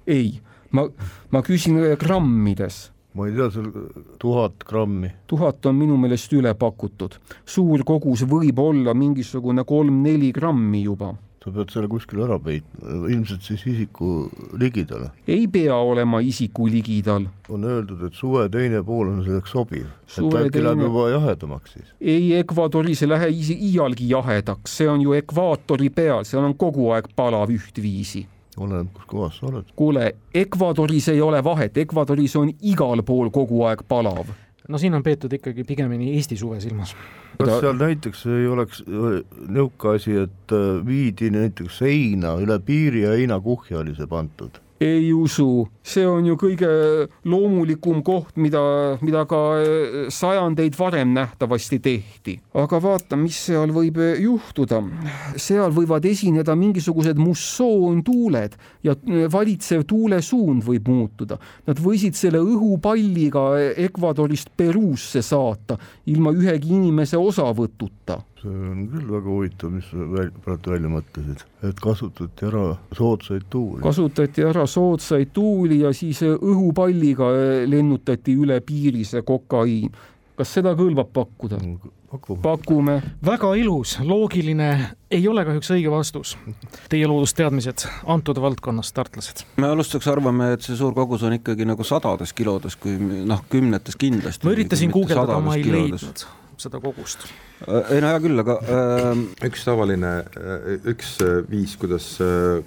[0.07, 0.41] ei,
[0.71, 0.89] ma,
[1.31, 3.69] ma küsin grammides ma ei tea, seal
[4.19, 5.11] tuhat grammi.
[5.31, 7.21] tuhat on minu meelest üle pakutud.
[7.47, 11.15] suur kogus võib olla mingisugune kolm-neli grammi juba.
[11.45, 14.27] sa pead selle kuskile ära peitma, ilmselt siis isiku
[14.59, 15.07] ligidal.
[15.29, 17.29] ei pea olema isiku ligidal.
[17.49, 19.87] on öeldud, et suve teine pool on selleks sobiv.
[19.87, 20.67] et äkki teine...
[20.67, 21.95] läheb juba jahedamaks siis?
[22.01, 27.13] ei, Ecuadoris ei lähe iialgi jahedaks, see on ju ekvaatori peal, seal on kogu aeg
[27.15, 28.27] palav ühtviisi
[28.59, 29.75] oleneb, kus kohas sa oled.
[29.77, 34.33] kuule, Ecuadoris ei ole vahet, Ecuadoris on igal pool kogu aeg palav.
[34.69, 36.97] no siin on peetud ikkagi pigemini Eesti suve silmas.
[37.39, 43.17] kas seal näiteks ei oleks niisugune asi, et äh, viidi näiteks heina üle piiri ja
[43.19, 44.64] heinakuhja oli see pandud?
[44.85, 46.69] Ei usu, see on ju kõige
[47.29, 48.63] loomulikum koht, mida,
[49.05, 52.37] mida ka eh, sajandeid varem nähtavasti tehti.
[52.61, 54.83] aga vaata, mis seal võib eh, juhtuda.
[55.41, 61.39] seal võivad esineda mingisugused mussoontuuled ja eh, valitsev tuulesuund võib muutuda.
[61.67, 63.47] Nad võisid selle õhupalliga
[63.87, 65.79] Ecuadorist Peruusse saata
[66.13, 71.83] ilma ühegi inimese osavõtuta see on küll väga huvitav, mis sa praegu välja mõtlesid, et
[71.83, 72.65] kasutati ära
[72.97, 73.83] soodsaid tuuli.
[73.85, 77.33] kasutati ära soodsaid tuuli ja siis õhupalliga
[77.71, 79.93] lennutati üle piiri see kokaiin.
[80.37, 81.61] kas seda kõlbab pakkuda?
[82.15, 82.43] pakume.
[82.43, 83.03] pakume.
[83.27, 84.69] väga ilus, loogiline,
[85.11, 86.37] ei ole kahjuks õige vastus.
[86.91, 89.45] Teie loodusteadmised antud valdkonnas, tartlased?
[89.57, 93.99] me alustuseks arvame, et see suur kogus on ikkagi nagu sadades kilodes, kui noh, kümnetes
[94.01, 94.47] kindlasti.
[94.47, 96.27] ma üritasin guugeldada, ma ei leidnud
[96.61, 97.27] seda kogust?
[97.67, 99.11] Ei no hea küll, aga äh...
[99.49, 100.15] üks tavaline,
[100.91, 101.17] üks
[101.51, 102.09] viis, kuidas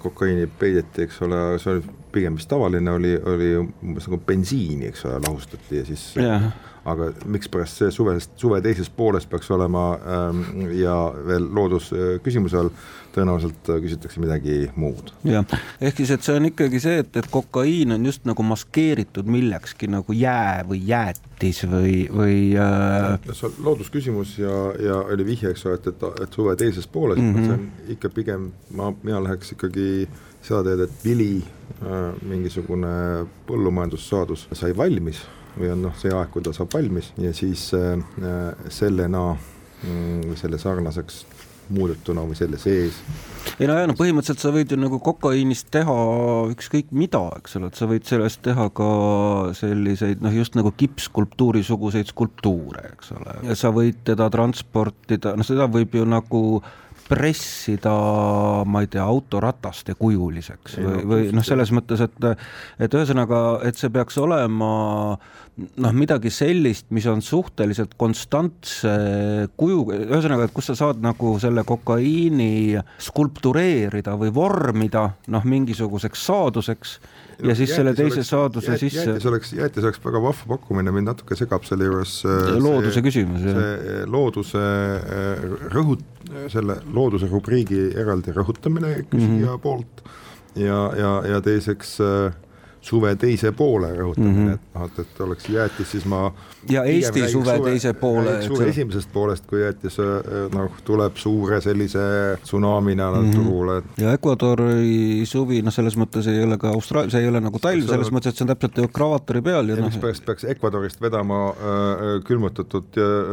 [0.02, 5.04] kokaiini peideti, eks ole, see oli pigem vist tavaline, oli, oli umbes nagu bensiini, eks
[5.08, 6.48] ole, lahustati ja siis yeah.
[6.88, 10.44] aga mikspärast see suvest, suve teises pooles peaks olema ähm,
[10.78, 10.96] ja
[11.28, 11.92] veel loodus
[12.24, 12.72] küsimuse all
[13.18, 15.12] tõenäoliselt äh, küsitakse midagi muud.
[15.26, 15.46] jah,
[15.80, 19.90] ehk siis, et see on ikkagi see, et, et kokaiin on just nagu maskeeritud millekski
[19.90, 23.16] nagu jää või jäätis või, või äh....
[23.32, 27.18] see on loodusküsimus ja, ja oli vihje, eks ole, et, et, et suve teises pooles
[27.18, 27.46] mm, -hmm.
[27.46, 30.08] see on ikka pigem, ma, mina läheks ikkagi
[30.42, 31.44] seda teed, et vili
[31.82, 35.22] äh,, mingisugune põllumajandussaadus sai valmis
[35.58, 37.98] või on noh, see aeg, kui ta saab valmis ja siis äh,
[38.68, 41.24] sellena mm, selle sarnaseks
[41.74, 42.98] muudetuna või selle sees.
[43.58, 45.96] ei no ja no põhimõtteliselt sa võid ju nagu kokaiinist teha
[46.52, 48.90] ükskõik mida, eks ole, et sa võid sellest teha ka
[49.58, 55.46] selliseid noh, just nagu kippskulptuuri suguseid skulptuure, eks ole, ja sa võid teda transportida, noh,
[55.46, 56.42] seda võib ju nagu
[57.08, 57.94] pressida,
[58.68, 62.30] ma ei tea, autorataste kujuliseks ei, või, või noh, selles mõttes, et
[62.84, 64.72] et ühesõnaga, et see peaks olema
[65.58, 68.92] noh, midagi sellist, mis on suhteliselt konstantse
[69.58, 76.98] kuju, ühesõnaga, et kus sa saad nagu selle kokaiini skulptureerida või vormida noh, mingisuguseks saaduseks
[77.42, 79.06] ja siis selle teise oleks, saaduse jäätis sisse.
[79.06, 82.20] jäätis oleks, jäätis oleks väga vahva pakkumine, mind natuke segab selle juures
[82.58, 83.58] looduse see, küsimus, jah.
[83.58, 84.64] see looduse
[85.74, 86.06] rõhut-,
[86.52, 89.62] selle looduse rubriigi eraldi rõhutamine küsija mm -hmm.
[89.62, 90.02] poolt
[90.56, 92.32] ja, ja, ja teiseks äh,
[92.80, 94.54] suve teise poole rõhutamine mm, -hmm.
[94.54, 96.32] et noh, et, et oleks jäätis, siis ma
[96.70, 98.42] ja Eesti suve, suve teise poole.
[98.42, 99.96] suve esimesest poolest, kui jäätis
[100.54, 101.98] noh, tuleb suure sellise
[102.42, 103.36] tsunamina mm -hmm.
[103.36, 103.82] turule.
[103.98, 107.88] ja Ecuadori suvi, noh, selles mõttes ei ole ka Austraalia, see ei ole nagu talv,
[107.88, 109.90] selles mõttes, et see on täpselt ekvaatori peal ja, ja noh.
[109.90, 111.54] mispärast peaks Ecuadorist vedama äh,
[112.24, 112.84] külmutatud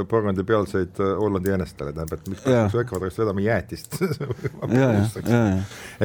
[0.09, 4.01] porgandi pealseid äh, Hollandi jänestele, tähendab, et miks peaks Ecuadorist vedama jäätist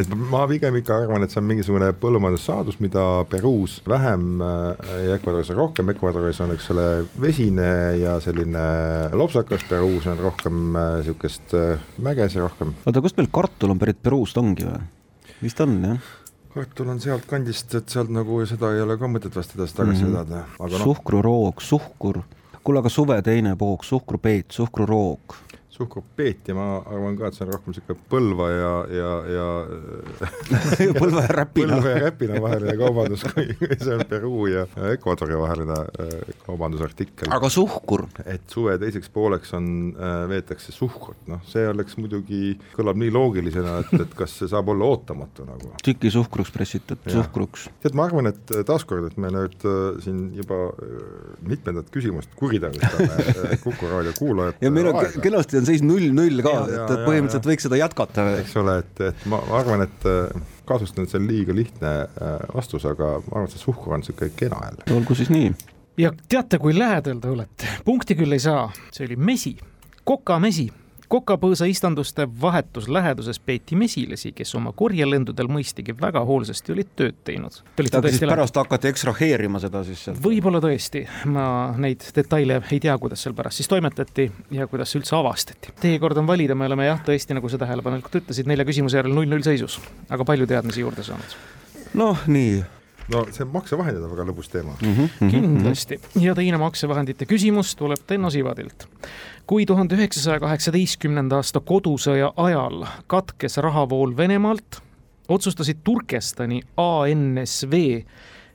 [0.00, 3.04] et ma pigem ikka arvan, et see on mingisugune põllumajandussaadus, mida
[3.40, 6.86] Peruus vähem äh, ja Ecuadoris on rohkem, Ecuadoris on, eks ole,
[7.20, 8.64] vesine ja selline
[9.16, 12.74] lopsakas, Peruus on rohkem niisugust äh, äh, mäges ja rohkem.
[12.84, 14.82] oota, kust meil kartul on pärit Peruust ongi või?
[15.40, 16.10] vist on jah?
[16.52, 20.12] kartul on sealt kandist, et sealt nagu seda ei ole ka mõtet vast edasi-tagasi mm
[20.12, 20.36] -hmm.
[20.36, 20.84] vedada no..
[20.84, 22.20] suhkruroog, suhkur,
[22.60, 25.40] kuule aga suve teine poog, suhkrupeet, suhkruroog
[25.80, 29.46] suhkrupeet ja ma arvan ka, et see on rohkem niisugune Põlva ja, ja, ja
[31.00, 35.78] Põlva ja Räpina Põlva ja Räpina vaheline kaubandus, kui see on Peruu ja Ecuadori vaheline
[36.04, 36.14] äh,
[36.46, 37.32] kaubandusartikkel.
[37.36, 38.06] aga suhkur?
[38.24, 43.78] et suve teiseks pooleks on, äh, veetakse suhkrut, noh, see oleks muidugi, kõlab nii loogilisena,
[43.84, 45.72] et, et kas see saab olla ootamatu nagu.
[45.84, 47.68] tüki suhkruks pressitud, suhkruks.
[47.84, 49.68] tead, ma arvan, et taaskord, et me nüüd
[50.04, 50.60] siin juba
[51.46, 56.78] mitmendat küsimust kuritarvitame Kuku raadio kuulajate ja meil on kenasti on seis null-null ka, et,
[56.84, 58.26] et põhimõtteliselt võiks seda jätkata.
[58.42, 61.94] eks ole, et, et ma, ma arvan, et äh, kahtlustan, et see on liiga lihtne
[62.06, 64.86] äh, vastus, aga ma arvan, et see suhkur on niisugune kena jälle.
[64.98, 65.52] olgu siis nii.
[66.02, 69.56] ja teate, kui lähedal te olete, punkti küll ei saa, see oli mesi,
[70.04, 70.68] kokamesi
[71.10, 77.60] kokapõõsa istanduste vahetus läheduses peeti mesilasi, kes oma korjelendudel mõistagi väga hoolsasti olid tööd teinud.
[77.76, 80.22] pärast hakati ekstraheerima seda siis sealt?
[80.22, 81.44] võib-olla tõesti, ma
[81.76, 85.74] neid detaile ei tea, kuidas seal pärast siis toimetati ja kuidas üldse avastati.
[85.80, 89.16] Teie kord on valida, me oleme jah, tõesti, nagu sa tähelepanelikult ütlesid, nelja küsimuse järel
[89.16, 91.40] null-null seisus, aga palju teadmisi juurde saanud.
[91.98, 92.60] noh, nii
[93.10, 94.94] no see maksevahendid on väga lõbus teema mm.
[94.94, 95.30] -hmm.
[95.32, 98.86] kindlasti ja teine maksevahendite küsimus tuleb Tenno Sivadilt
[99.50, 104.78] kui tuhande üheksasaja kaheksateistkümnenda aasta kodusõja ajal katkes rahavool Venemaalt,
[105.26, 107.80] otsustasid Turkestani ANSV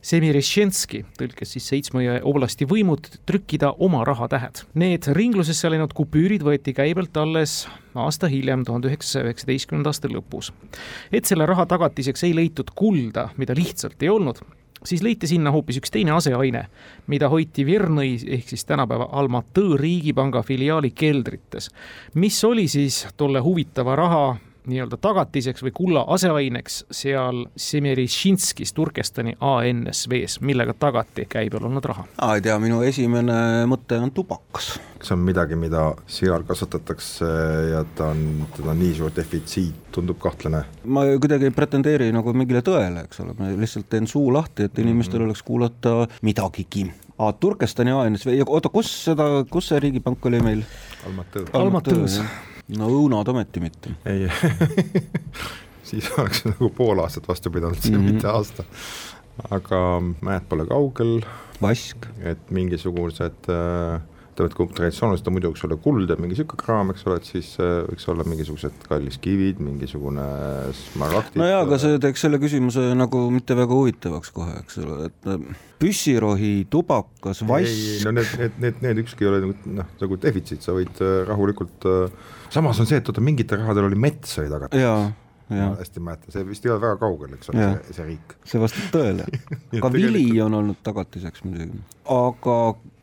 [0.05, 4.63] Semirešenski, tõlkes siis Seitsme oblasti võimud, trükkida oma rahatähed.
[4.79, 10.53] Need ringlusesse läinud kupüürid võeti käibelt alles aasta hiljem, tuhande üheksasaja üheksateistkümnenda aasta lõpus.
[11.11, 14.39] et selle raha tagatiseks ei leitud kulda, mida lihtsalt ei olnud,
[14.85, 16.65] siis leiti sinna hoopis üks teine aseaine,
[17.11, 21.69] mida hoiti Virnõi ehk siis tänapäeva Almatõõ riigipanga filiaali keldrites,
[22.15, 24.25] mis oli siis tolle huvitava raha
[24.69, 32.05] nii-öelda tagatiseks või kulla aseaineks seal Semerišinskis Turkestani ANSV-s, millega tagati käibel olnud raha.
[32.33, 34.75] ei tea, minu esimene mõte on tubakas.
[35.05, 37.29] see on midagi, mida seal kasvatatakse
[37.71, 40.63] ja ta on, teda on nii suur defitsiit, tundub kahtlane.
[40.85, 44.79] ma kuidagi ei pretendeeri nagu mingile tõele, eks ole, ma lihtsalt teen suu lahti, et
[44.79, 45.29] inimestel mm -hmm.
[45.29, 50.65] oleks kuulata midagigi aa, Turkestani ANSV, oota, kus seda, kus see riigipank oli meil?
[51.07, 51.53] Almatõõs.
[51.53, 52.19] Almatõõs
[52.73, 53.93] no õunad ometi mitte.
[54.09, 54.25] ei
[55.89, 58.13] siis oleks nagu pool aastat vastu pidanud mm, -hmm.
[58.13, 58.65] mitte aasta.
[59.49, 61.21] aga mäed pole kaugel.
[61.61, 62.09] vask.
[62.23, 64.01] et mingisugused äh,
[64.35, 67.17] ütleme, et kui traditsiooniliselt on muidu, eks ole, kuld ja mingi niisugune kraam, eks ole,
[67.21, 70.25] et siis äh, võiks olla mingisugused kalliskivid, mingisugune
[70.81, 71.39] smaragdid.
[71.39, 75.29] no jaa, aga see teeks selle küsimuse nagu mitte väga huvitavaks kohe, eks ole, et
[75.31, 75.45] äh,
[75.79, 78.03] püssirohi, tubakas, vass.
[78.05, 81.87] no need, need, need, need ükski ei ole nagu noh, nagu defitsiit, sa võid rahulikult
[81.91, 84.69] äh, samas on see, et oota, mingitel rahadel oli mets oli taga.
[85.45, 88.37] ma hästi mäletan, see vist ei ole väga kaugel, eks ole, see, see riik.
[88.49, 89.27] see vastab tõele
[89.83, 92.55] ka vili on olnud tagatiseks muidugi, aga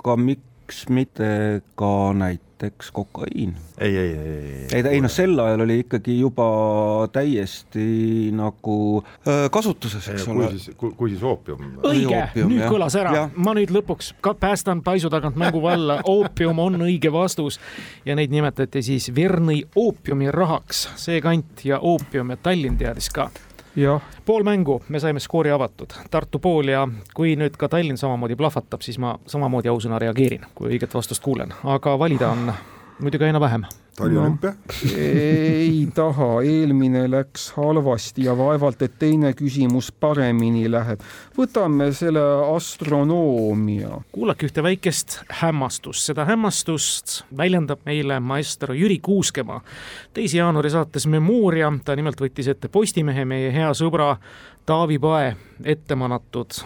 [0.02, 3.56] ka miks miks mitte ka näiteks kokaiin?
[3.78, 4.66] ei, ei, ei, ei.
[4.74, 6.46] ei, ei noh, sel ajal oli ikkagi juba
[7.12, 8.76] täiesti nagu
[9.26, 10.46] äh, kasutuses, eks ole.
[10.46, 11.64] kui siis, kui siis oopium.
[11.82, 12.70] õige, nüüd jah.
[12.70, 17.58] kõlas ära, ma nüüd lõpuks ka päästan paisu tagant mängu valla, oopium on õige vastus
[18.06, 23.32] ja neid nimetati siis Verni oopiumirahaks, see kant ja oopium ja Tallinn teadis ka
[24.24, 28.82] pool mängu, me saime skoori avatud, Tartu pool ja kui nüüd ka Tallinn samamoodi plahvatab,
[28.84, 32.52] siis ma samamoodi ausõna reageerin, kui õiget vastust kuulen, aga valida on
[33.00, 33.64] muidugi aina vähem
[33.96, 34.96] taliolümpia no,?
[34.96, 41.00] ei taha, eelmine läks halvasti ja vaevalt, et teine küsimus paremini läheb.
[41.38, 42.22] võtame selle
[42.56, 44.00] astronoomia.
[44.12, 49.60] kuulake ühte väikest hämmastust, seda hämmastust väljendab meile maestro Jüri Kuuskemaa.
[50.14, 54.16] teise jaanuari saates Memoria, ta nimelt võttis ette Postimehe, meie hea sõbra
[54.66, 56.62] Taavi Pae ette manatud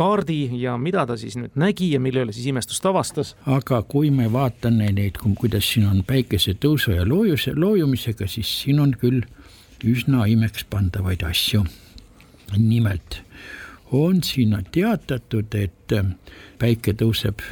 [0.00, 3.34] kaardi ja mida ta siis nüüd nägi ja mille üle siis imestust avastas.
[3.46, 8.96] aga kui me vaatame neid, kuidas siin on päikesetõusu ja loojuse, loojumisega, siis siin on
[9.00, 9.22] küll
[9.84, 11.64] üsna imekspandavaid asju.
[12.56, 13.22] nimelt
[13.92, 15.92] on sinna teatatud, et
[16.58, 17.42] päike tõuseb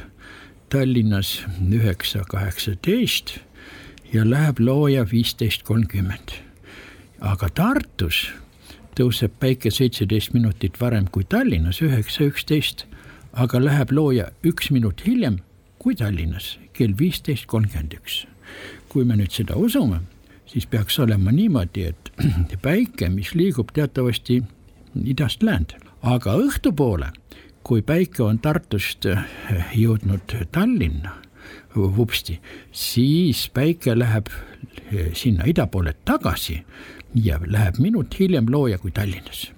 [0.69, 3.39] Tallinnas üheksa kaheksateist
[4.13, 6.33] ja läheb looja viisteist kolmkümmend.
[7.21, 8.29] aga Tartus
[8.99, 12.85] tõuseb päike seitseteist minutit varem kui Tallinnas, üheksa üksteist,
[13.33, 15.39] aga läheb looja üks minut hiljem
[15.79, 18.27] kui Tallinnas, kell viisteist kolmkümmend üks.
[18.89, 20.01] kui me nüüd seda usume,
[20.49, 22.11] siis peaks olema niimoodi, et
[22.65, 24.41] päike, mis liigub teatavasti
[25.05, 27.13] idast läände, aga õhtupoole,
[27.63, 29.23] kui päike on Tartust eh,
[29.77, 31.19] jõudnud Tallinna
[31.77, 32.41] vupsti,
[32.73, 36.63] siis päike läheb eh, sinna ida poole tagasi
[37.15, 39.49] ja läheb minut hiljem looja kui Tallinnas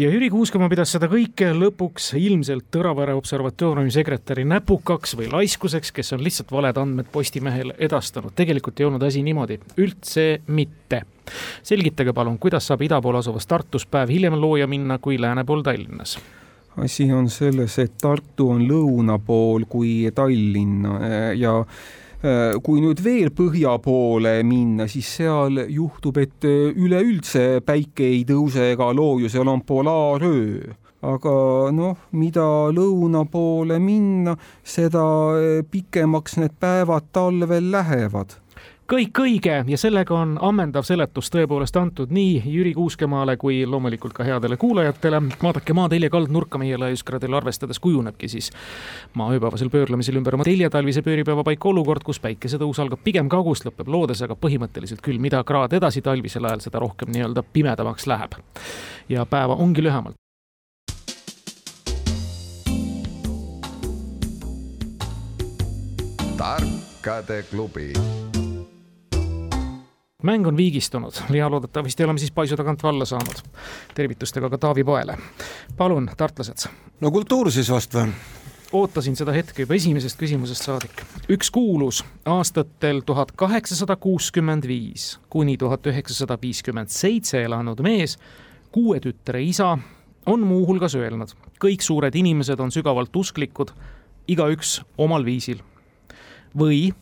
[0.00, 6.14] ja Jüri Kuuskemaa pidas seda kõike lõpuks ilmselt Tõravere observatooriumi sekretäri näpukaks või laiskuseks, kes
[6.16, 8.32] on lihtsalt valed andmed Postimehele edastanud.
[8.36, 11.02] tegelikult ei olnud asi niimoodi, üldse mitte.
[11.62, 15.62] selgitage palun, kuidas saab ida pool asuvas Tartus päev hiljem looja minna kui lääne pool
[15.62, 16.18] Tallinnas?
[16.76, 20.86] asi on selles, et Tartu on lõuna pool kui Tallinn
[21.36, 21.64] ja
[22.20, 28.70] kui nüüd veel põhja poole minna, siis seal juhtub, et äh, üleüldse päike ei tõuse
[28.74, 30.74] ega looju, seal on polaaröö.
[31.00, 31.32] Aga
[31.72, 32.44] noh, mida
[32.76, 35.06] lõuna poole minna, seda
[35.38, 38.39] äh, pikemaks need päevad talvel lähevad
[38.90, 44.24] kõik õige ja sellega on ammendav seletus tõepoolest antud nii Jüri Kuuskemaale kui loomulikult ka
[44.26, 45.20] headele kuulajatele.
[45.42, 48.50] vaadake, maa telje kaldnurka meie laiuskradel arvestades kujunebki siis
[49.14, 53.88] maa ööpäevasel pöörlemisel ümber oma teljetalvise pööripäeva paika olukord, kus päikesetõus algab pigem kagust, lõpeb
[53.88, 58.34] loodes, aga põhimõtteliselt küll, mida kraad edasi talvisel ajal, seda rohkem nii-öelda pimedamaks läheb.
[59.08, 60.16] ja päeva ongi lühemalt.
[66.40, 67.92] tarkade klubi
[70.22, 73.42] mäng on viigistunud ja loodetavasti oleme siis paisu tagant valla saanud.
[73.94, 75.18] tervitustega ka Taavi Poele.
[75.76, 76.68] palun, tartlased.
[77.00, 78.12] no kultuur siis vast või?
[78.72, 81.02] ootasin seda hetke juba esimesest küsimusest saadik.
[81.28, 88.18] üks kuulus aastatel tuhat kaheksasada kuuskümmend viis kuni tuhat üheksasada viiskümmend seitse elanud mees,
[88.72, 89.78] kuue tütre isa,
[90.26, 93.72] on muuhulgas öelnud, kõik suured inimesed on sügavalt usklikud,
[94.28, 95.62] igaüks omal viisil.
[96.58, 96.92] või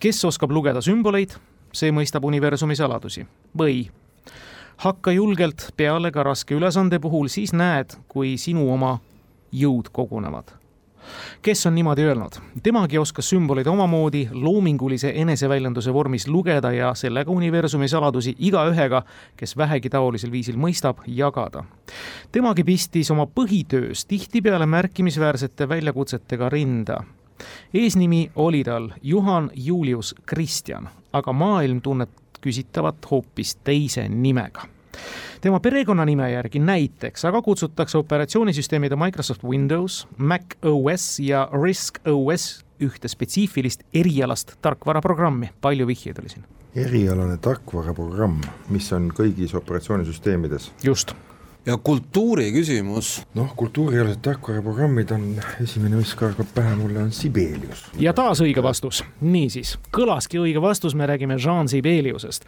[0.00, 1.36] kes oskab lugeda sümboleid
[1.74, 3.26] see mõistab universumi saladusi.
[3.58, 3.88] või
[4.76, 8.98] hakka julgelt peale ka raske ülesande puhul, siis näed, kui sinu oma
[9.52, 10.44] jõud kogunevad.
[11.42, 12.38] kes on niimoodi öelnud?
[12.62, 19.02] temagi oskas sümboleid omamoodi loomingulise eneseväljenduse vormis lugeda ja sellega universumi saladusi igaühega,
[19.36, 21.64] kes vähegi taolisel viisil mõistab, jagada.
[22.32, 27.04] temagi pistis oma põhitöös tihtipeale märkimisväärsete väljakutsetega rinda
[27.74, 32.10] eesnimi oli tal Juhan Julius Kristjan, aga maailm tunneb
[32.44, 34.66] küsitavat hoopis teise nimega
[35.44, 43.08] tema perekonnanime järgi näiteks aga kutsutakse operatsioonisüsteemide Microsoft Windows, Mac OS ja Risk OS ühte
[43.08, 46.46] spetsiifilist erialast tarkvaraprogrammi, palju vihjeid oli siin?
[46.74, 48.40] erialane tarkvaraprogramm,
[48.74, 50.72] mis on kõigis operatsioonisüsteemides.
[50.82, 51.14] just
[51.66, 53.22] ja kultuuri küsimus.
[53.34, 55.24] noh, kultuurialased tarkvaraprogrammid on,
[55.62, 57.86] esimene, mis kargab pähe mulle, on Sibelius.
[57.98, 59.04] ja taas õige vastus.
[59.20, 62.44] niisiis, kõlaski õige vastus, me räägime Jean Sibeliusest.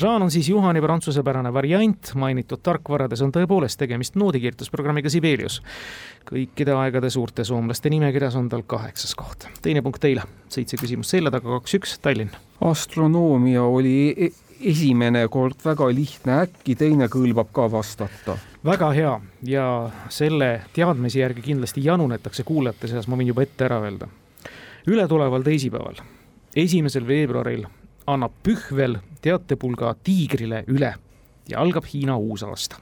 [0.00, 5.62] Jean on siis Juhani prantsusepärane variant, mainitud tarkvarades on tõepoolest tegemist noodikirjutusprogrammiga Sibelius.
[6.28, 9.48] kõikide aegade suurte soomlaste nimekirjas on tal kaheksas koht.
[9.62, 12.30] teine punkt teile, seitse küsimust selja taga, kaks-üks, Tallinn.
[12.60, 18.38] astronoomia oli e esimene kord väga lihtne, äkki teine kõlbab ka vastata?
[18.64, 19.66] Väga hea ja
[20.08, 24.08] selle teadmise järgi kindlasti janunetakse kuulajate seas, ma võin juba ette ära öelda.
[24.86, 26.00] ületuleval teisipäeval,
[26.56, 27.66] esimesel veebruaril
[28.06, 30.94] annab Pühvel teatepulga Tiigrile üle
[31.48, 32.76] ja algab Hiina uusaasta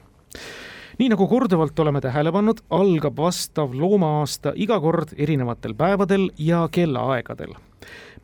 [0.98, 7.52] nii nagu korduvalt oleme tähele pannud, algab vastav loomaaasta iga kord erinevatel päevadel ja kellaaegadel.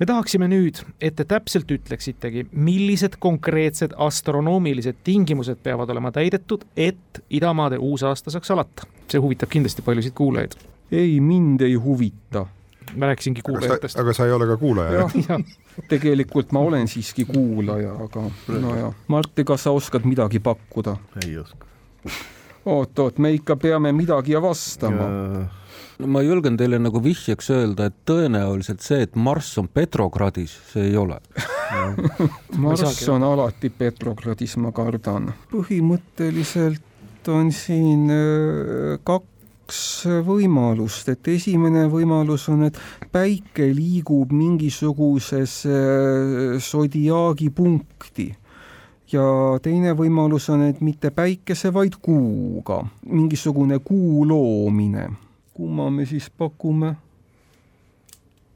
[0.00, 7.22] Me tahaksime nüüd, et te täpselt ütleksitegi, millised konkreetsed astronoomilised tingimused peavad olema täidetud, et
[7.30, 8.88] idamaade uusaasta saaks alata.
[9.12, 10.58] see huvitab kindlasti paljusid kuulajaid.
[10.92, 12.46] ei, mind ei huvita
[12.96, 13.98] ma rääkisingi kuulajatest.
[13.98, 15.08] aga sa ei ole ka kuulaja?
[15.28, 15.40] jah,
[15.92, 18.28] tegelikult ma olen siiski kuulaja, aga
[18.60, 18.94] nojah.
[19.08, 20.96] Martti, kas sa oskad midagi pakkuda?
[21.26, 21.66] ei oska
[22.66, 25.08] oot-oot, me ikka peame midagi vastama.
[26.02, 30.90] No ma julgen teile nagu vihjeks öelda, et tõenäoliselt see, et Marss on Petrogradis, see
[30.90, 31.20] ei ole
[32.64, 35.30] Marss on alati Petrogradis, ma kardan.
[35.52, 39.80] põhimõtteliselt on siin äh, kaks
[40.26, 42.78] võimalust, et esimene võimalus on, et
[43.14, 45.62] päike liigub mingisuguses
[46.66, 48.28] sodiaagi äh, punkti
[49.12, 49.24] ja
[49.62, 55.10] teine võimalus on, et mitte päikese, vaid kuuga, mingisugune kuu loomine.
[55.54, 56.94] Kumma me siis pakume?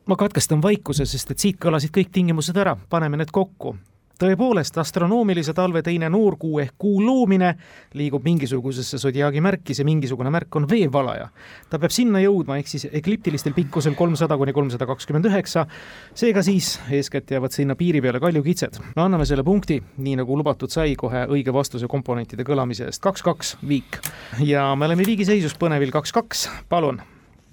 [0.07, 3.75] ma katkestan vaikuse, sest et siit kõlasid kõik tingimused ära, paneme need kokku
[4.21, 7.53] tõepoolest, astronoomilise talve teine noorkuu ehk kuu loomine
[7.99, 11.29] liigub mingisugusesse sodiaagi märki, see mingisugune märk on veevalaja.
[11.71, 15.67] ta peab sinna jõudma, ehk siis ekliptilistel pikkusel kolmsada kuni kolmsada kakskümmend üheksa.
[16.15, 18.81] seega siis eeskätt jäävad sinna piiri peale kaljukitsed.
[18.97, 23.57] me anname selle punkti, nii nagu lubatud sai, kohe õige vastuse komponentide kõlamise eest, kaks-kaks,
[23.69, 24.01] viik.
[24.41, 27.03] ja me oleme viigiseisus põnevil kaks-kaks, palun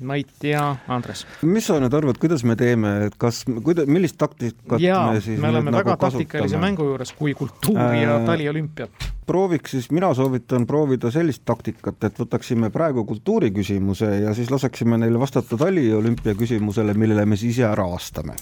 [0.04, 1.26] Mait ja Andres.
[1.42, 5.40] mis sa nüüd arvad, kuidas me teeme, et kas, kuida-, millist taktikat Jaa, me siis
[5.40, 8.90] me oleme nüüd väga nagu taktikalise mängu juures kui kultuuri ja Äh, taliolümpiat.
[9.26, 15.20] prooviks siis, mina soovitan proovida sellist taktikat, et võtaksime praegu kultuuriküsimuse ja siis laseksime neile
[15.20, 18.36] vastata taliolümpia küsimusele, millele me siis ise ära vastame.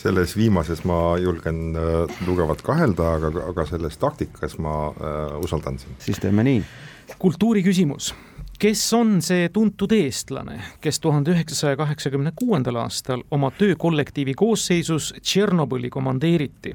[0.00, 5.96] selles viimases ma julgen äh, tugevalt kahelda, aga, aga selles taktikas ma äh, usaldan sind.
[5.98, 6.62] siis teeme nii.
[7.18, 8.14] kultuuri küsimus
[8.60, 15.88] kes on see tuntud eestlane, kes tuhande üheksasaja kaheksakümne kuuendal aastal oma töökollektiivi koosseisus Tšernobõli
[15.88, 16.74] komandeeriti?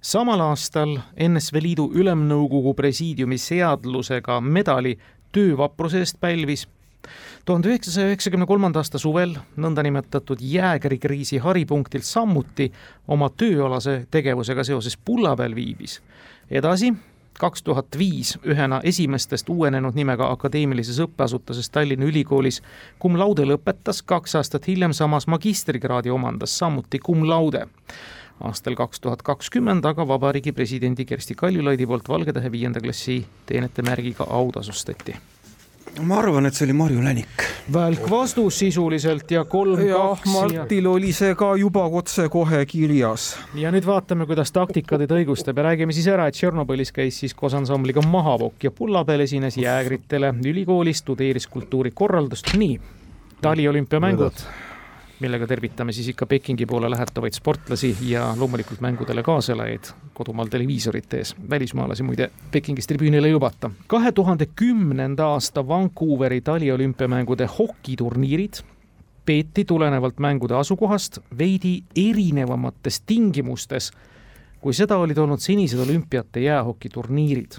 [0.00, 0.96] samal aastal
[1.28, 4.96] NSV Liidu Ülemnõukogu presiidiumi seadlusega medali
[5.36, 6.64] töövapruse eest pälvis
[7.44, 12.72] tuhande üheksasaja üheksakümne kolmanda aasta suvel nõndanimetatud jäägerikriisi haripunktilt samuti
[13.06, 16.00] oma tööalase tegevusega seoses pulla peal viibis.
[16.50, 16.94] edasi
[17.38, 22.62] kaks tuhat viis ühena esimestest uuenenud nimega akadeemilises õppeasutuses Tallinna Ülikoolis
[23.02, 27.66] cum laude lõpetas, kaks aastat hiljem samas magistrikraadi omandas, samuti cum laude.
[28.40, 35.14] aastal kaks tuhat kakskümmend aga Vabariigi Presidendi Kersti Kaljulaidi poolt Valgetähe viienda klassi teenetemärgiga autasustati
[36.00, 37.42] ma arvan, et see oli Marju Länik.
[37.72, 43.36] välk vastus sisuliselt ja kolm jah, kaks Martil oli see ka juba otsekohe kirjas.
[43.54, 45.60] ja nüüd vaatame, kuidas taktika teid õigustab.
[45.60, 49.56] Ja räägime siis ära, et Tšernobõlis käis siis koos ansambliga Mahavokk ja pulla peal esines
[49.60, 52.80] jäägritele, ülikoolis tudeeris kultuurikorraldust, nii,
[53.44, 54.44] taliolümpiamängud,
[55.22, 61.34] millega tervitame siis ikka Pekingi poole lähetavaid sportlasi ja loomulikult mängudele kaaselajaid kodumaal televiisorite ees.
[61.50, 63.70] välismaalasi muide Pekingis tribüünile ei lubata.
[63.86, 68.62] kahe tuhande kümnenda aasta Vancouveri taliolümpiamängude hokiturniirid
[69.24, 73.92] peeti tulenevalt mängude asukohast veidi erinevamates tingimustes,
[74.60, 77.52] kui seda olid olnud senised olümpiate jäähokiturniirid.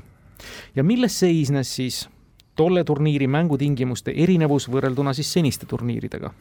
[0.76, 2.09] ja milles seisnes siis
[2.55, 6.34] tolle turniiri mängutingimuste erinevus võrrelduna siis seniste turniiridega?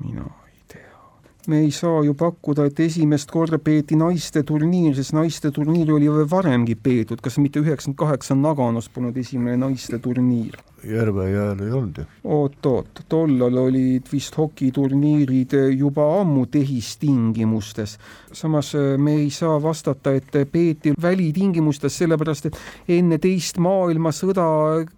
[0.00, 0.24] mina.
[1.46, 6.06] Me ei saa ju pakkuda, et esimest korda peeti naiste turniir, sest naiste turniiri oli
[6.06, 10.60] ju varemgi peetud, kas mitte üheksakümmend kaheksa Naganos polnud esimene naiste turniir?
[10.82, 12.04] Järve jääl ei olnud ju.
[12.24, 17.98] oot-oot, tollal olid vist hokiturniirid juba ammu tehistingimustes.
[18.32, 24.46] samas äh, me ei saa vastata, et peeti välitingimustes, sellepärast et enne teist maailmasõda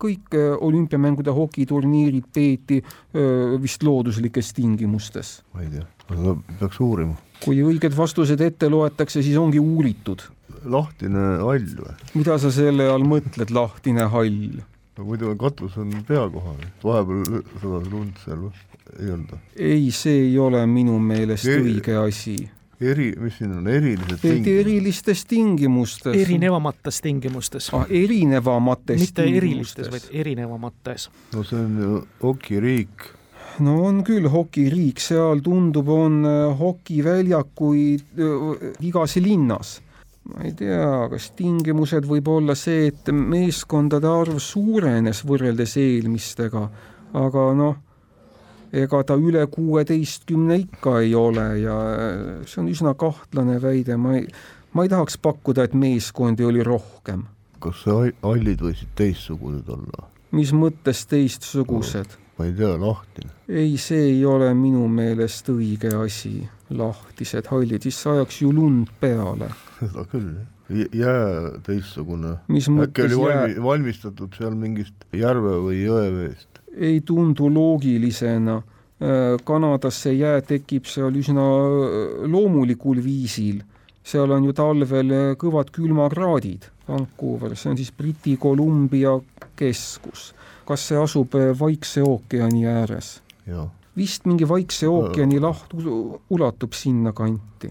[0.01, 2.81] kõik äh, olümpiamängude hokiturniirid peeti
[3.15, 5.43] öö, vist looduslikes tingimustes.
[5.55, 7.17] ma ei tea, aga peaks uurima.
[7.45, 10.23] kui õiged vastused ette loetakse, siis ongi uuritud.
[10.65, 11.97] lahtine hall või?
[12.15, 14.61] mida sa selle all mõtled, lahtine hall?
[14.99, 18.67] no muidu katus on pea kohal, vahepeal sadas lund seal või?
[18.99, 19.41] ei olnud või?
[19.71, 22.37] ei, see ei ole minu meelest Ei- õige asi.
[22.81, 26.17] eri, mis siin on, erilised peeti erilistes tingimustes.
[26.21, 31.11] erinevamates tingimustes ah, erinevamates mitte erilistes, vaid erinevamates.
[31.35, 33.11] no see on ju hokiriik.
[33.63, 39.81] No on küll hokiriik, seal tundub, on äh, hokiväljakuid äh, igas linnas.
[40.25, 46.63] ma ei tea, kas tingimused võib olla see, et meeskondade arv suurenes võrreldes eelmistega,
[47.21, 47.75] aga noh,
[48.73, 51.77] ega ta üle kuueteistkümne ikka ei ole ja
[52.49, 54.25] see on üsna kahtlane väide, ma ei,
[54.73, 57.29] ma ei tahaks pakkuda, et meeskondi oli rohkem.
[57.61, 60.09] kas see hallid võisid teistsugused olla?
[60.33, 62.24] mis mõttes teistsugused no.?
[62.39, 63.31] Ma ei tea, lahtine.
[63.49, 69.53] ei, see ei ole minu meelest õige asi, lahtised hallid, siis ajaks ju lund peale.
[69.81, 70.33] seda küll,
[70.93, 72.39] jää teistsugune.
[72.49, 76.55] äkki oli valmi, valmistatud seal mingist järve või jõeveest?
[76.77, 78.57] ei tundu loogilisena.
[79.03, 83.63] Äh, Kanadas see jää tekib seal üsna äh, loomulikul viisil.
[84.05, 89.17] seal on ju talvel äh, kõvad külmakraadid, Vancouver, see on siis Briti Columbia
[89.57, 90.35] keskus.
[90.67, 93.21] Kas see asub Vaikse ookeani ääres?
[93.97, 95.75] vist mingi Vaikse ookeani laht
[96.31, 97.71] ulatub sinna kanti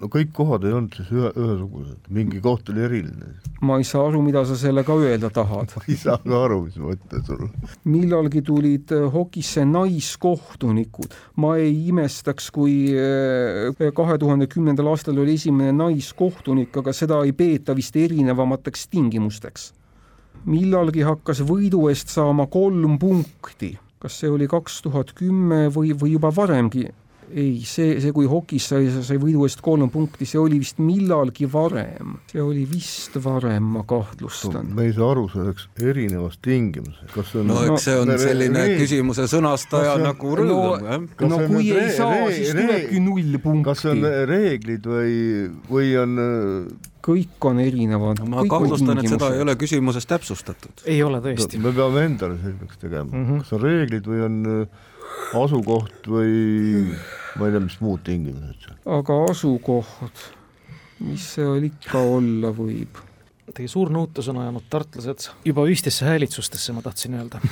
[0.00, 3.34] no kõik kohad ei olnud siis ühe, ühesugused, mingi koht oli eriline.
[3.64, 6.78] ma ei saa aru, mida sa sellega öelda tahad ma ei saa ka aru, mis
[6.82, 7.48] ma ütlen sulle.
[7.88, 15.38] millalgi tulid äh, hokisse naiskohtunikud, ma ei imestaks, kui äh, kahe tuhande kümnendal aastal oli
[15.38, 19.72] esimene naiskohtunik, aga seda ei peeta vist erinevamateks tingimusteks.
[20.44, 26.14] Millalgi hakkas võidu eest saama kolm punkti, kas see oli kaks tuhat kümme või, või
[26.16, 26.88] juba varemgi
[27.32, 31.48] ei, see, see, kui hokis sai, sai võidu eest kolm punkti, see oli vist millalgi
[31.50, 34.76] varem, see oli vist varem, ma kahtlustan no,.
[34.78, 38.18] me ei saa aru selleks erinevast tingimusest, kas see on no eks see on no,
[38.20, 41.28] selline re, küsimuse sõnastaja on, nagu rõõm no,, jah.
[41.30, 43.68] no kui re, ei saa, siis tulebki null punkti.
[43.70, 45.20] kas see on reeglid või,
[45.70, 46.24] või on
[47.04, 48.24] kõik on erinevad.
[48.30, 50.84] ma kahtlustan, et seda ei ole küsimuses täpsustatud.
[50.88, 51.68] ei ole tõesti no,.
[51.68, 53.44] me peame endale selgeks tegema mm, -hmm.
[53.44, 54.42] kas on reeglid või on
[55.40, 56.92] asukoht või
[57.38, 58.78] ma ei tea, mis muud tingimused seal.
[58.98, 60.28] aga asukoht,
[61.04, 63.02] mis seal ikka olla võib?
[63.54, 67.42] Teie suur nõutus on ajanud tartlased juba ühistesse häälitsustesse, ma tahtsin öelda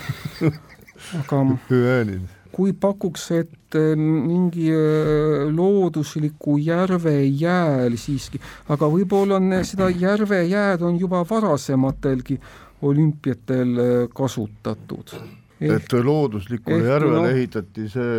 [1.20, 1.42] aga
[2.52, 8.40] kui pakuks, et eh, mingi eh, loodusliku järve jääl siiski,
[8.72, 12.38] aga võib-olla on seda järve jääd on juba varasematelgi
[12.82, 15.16] olümpiatel eh, kasutatud
[15.70, 18.12] et looduslikule järvele no, ehitati see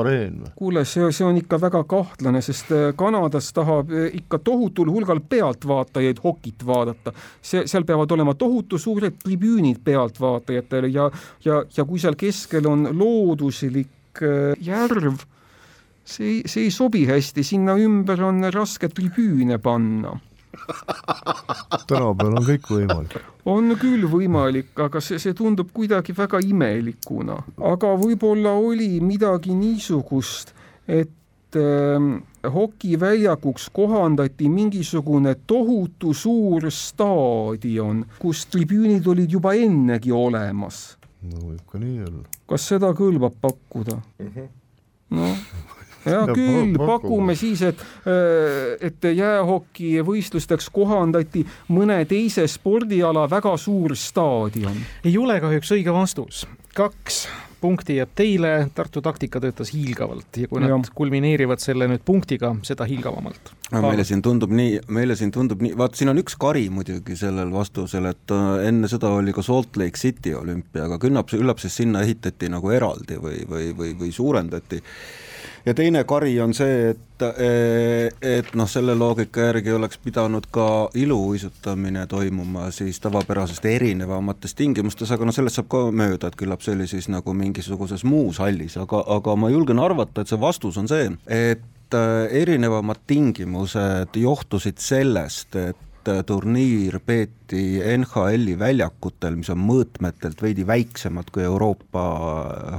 [0.00, 0.52] areen või?
[0.58, 5.20] kuule, see, see on ikka väga kahtlane, sest äh, Kanadas tahab äh, ikka tohutul hulgal
[5.28, 7.14] pealtvaatajaid hokit vaadata.
[7.42, 11.10] see, seal peavad olema tohutu suured tribüünid pealtvaatajatele ja,
[11.44, 15.24] ja, ja kui seal keskel on looduslik äh, järv,
[16.04, 20.18] see, see ei sobi hästi, sinna ümber on raske tribüüne panna
[21.88, 23.16] tänapäeval on kõik võimalik.
[23.46, 27.38] on küll võimalik, aga see, see tundub kuidagi väga imelikuna,
[27.72, 30.54] aga võib-olla oli midagi niisugust,
[30.88, 32.08] et äh,
[32.54, 40.96] hokiväljakuks kohandati mingisugune tohutu suur staadion, kus tribüünid olid juba ennegi olemas.
[41.24, 42.26] no võib ka nii olla.
[42.50, 44.00] kas seda kõlbab pakkuda
[45.14, 45.38] noh
[46.06, 54.76] hea küll, pakume siis, et, äh, et jäähokivõistlusteks kohandati mõne teise spordiala väga suur staadion.
[55.04, 56.46] ei ole kahjuks õige vastus.
[56.74, 57.26] kaks
[57.64, 60.78] punkti jääb teile, Tartu taktika töötas hiilgavalt ja kui nad ja.
[60.94, 63.52] kulmineerivad selle nüüd punktiga, seda hiilgavamalt.
[63.72, 67.52] meile siin tundub nii, meile siin tundub nii, vaat siin on üks kari muidugi sellel
[67.54, 71.78] vastusel, et äh, enne seda oli ka Salt Lake City olümpia, aga küllap, küllap siis
[71.80, 74.82] sinna ehitati nagu eraldi või, või, või, või suurendati
[75.66, 77.24] ja teine kari on see, et,
[78.22, 85.28] et noh, selle loogika järgi oleks pidanud ka iluuisutamine toimuma siis tavapärasest erinevamates tingimustes, aga
[85.28, 89.04] noh, sellest saab ka mööda, et küllap see oli siis nagu mingisuguses muus hallis, aga,
[89.16, 95.56] aga ma julgen arvata, et see vastus on see, et äh, erinevamad tingimused johtusid sellest,
[95.56, 95.80] et
[96.28, 102.02] turniir peeti NHL-i väljakutel, mis on mõõtmetelt veidi väiksemad kui Euroopa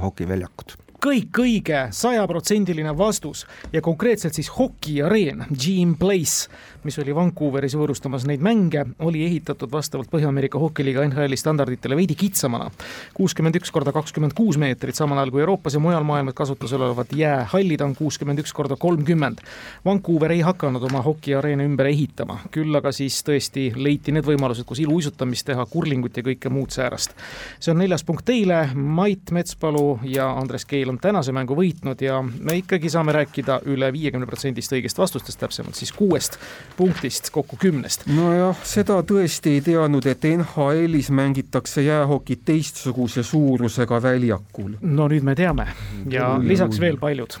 [0.04, 6.50] hokiväljakud kõik õige, sajaprotsendiline vastus ja konkreetselt siis hokiareen, Gene Place,
[6.86, 12.70] mis oli Vancouveris võõrustamas neid mänge, oli ehitatud vastavalt Põhja-Ameerika hokiliiga NHL-i standarditele veidi kitsamana.
[13.14, 17.10] kuuskümmend üks korda kakskümmend kuus meetrit, samal ajal kui Euroopas ja mujal maailmas kasutusel olevad
[17.16, 19.42] jäähallid on kuuskümmend üks korda kolmkümmend.
[19.84, 24.80] Vancouver ei hakanud oma hokiareene ümber ehitama, küll aga siis tõesti leiti need võimalused, kus
[24.84, 27.16] iluuisutamist teha, kurlingut ja kõike muud säärast.
[27.60, 32.22] see on neljas punkt teile, Mait Metspalu ja Andres Keel on tänase mängu võitnud ja
[32.22, 36.38] me ikkagi saame rääkida üle viiekümne protsendist õigest vastustest, täpsemalt siis kuuest
[36.76, 38.06] punktist kokku kümnest.
[38.06, 44.76] nojah, seda tõesti ei teadnud, et NHL-is mängitakse jäähokit teistsuguse suurusega väljakul.
[44.80, 45.68] no nüüd me teame
[46.10, 47.38] ja lisaks veel paljud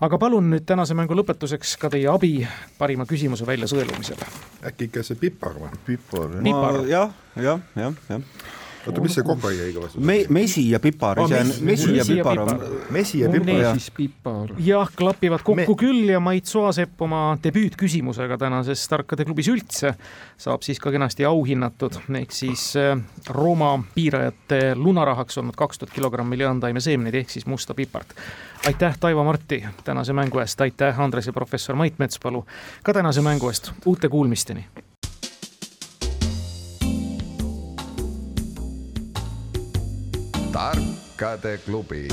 [0.00, 2.32] aga palun nüüd tänase mängu lõpetuseks ka teie abi
[2.78, 4.24] parima küsimuse väljasõelumisel.
[4.66, 5.74] äkki ikka see pipar või?
[5.86, 11.40] pipar, jah, jah, jah, jah oota, mis see kokaiiniga vastu Me, mesi ja pipar see
[11.40, 12.60] on mesi- mesi ja pipar on
[12.90, 14.66] mesi ja pipar jah.
[14.66, 19.94] jah, klapivad kokku Me- küll ja Mait Soasepp oma debüütküsimusega tänases Tarkade klubis üldse
[20.40, 22.96] saab siis ka kenasti auhinnatud, ehk siis äh,
[23.28, 28.14] Rooma piirajate lunarahaks olnud kaks tuhat kilogrammi leandtaimeseemneid ehk siis musta pipart.
[28.66, 32.44] aitäh, Taivo Marti tänase mängu eest, aitäh, Andres ja professor Mait Metspalu
[32.82, 34.66] ka tänase mängu eest, uute kuulmisteni.
[40.52, 42.08] Tarkade klubi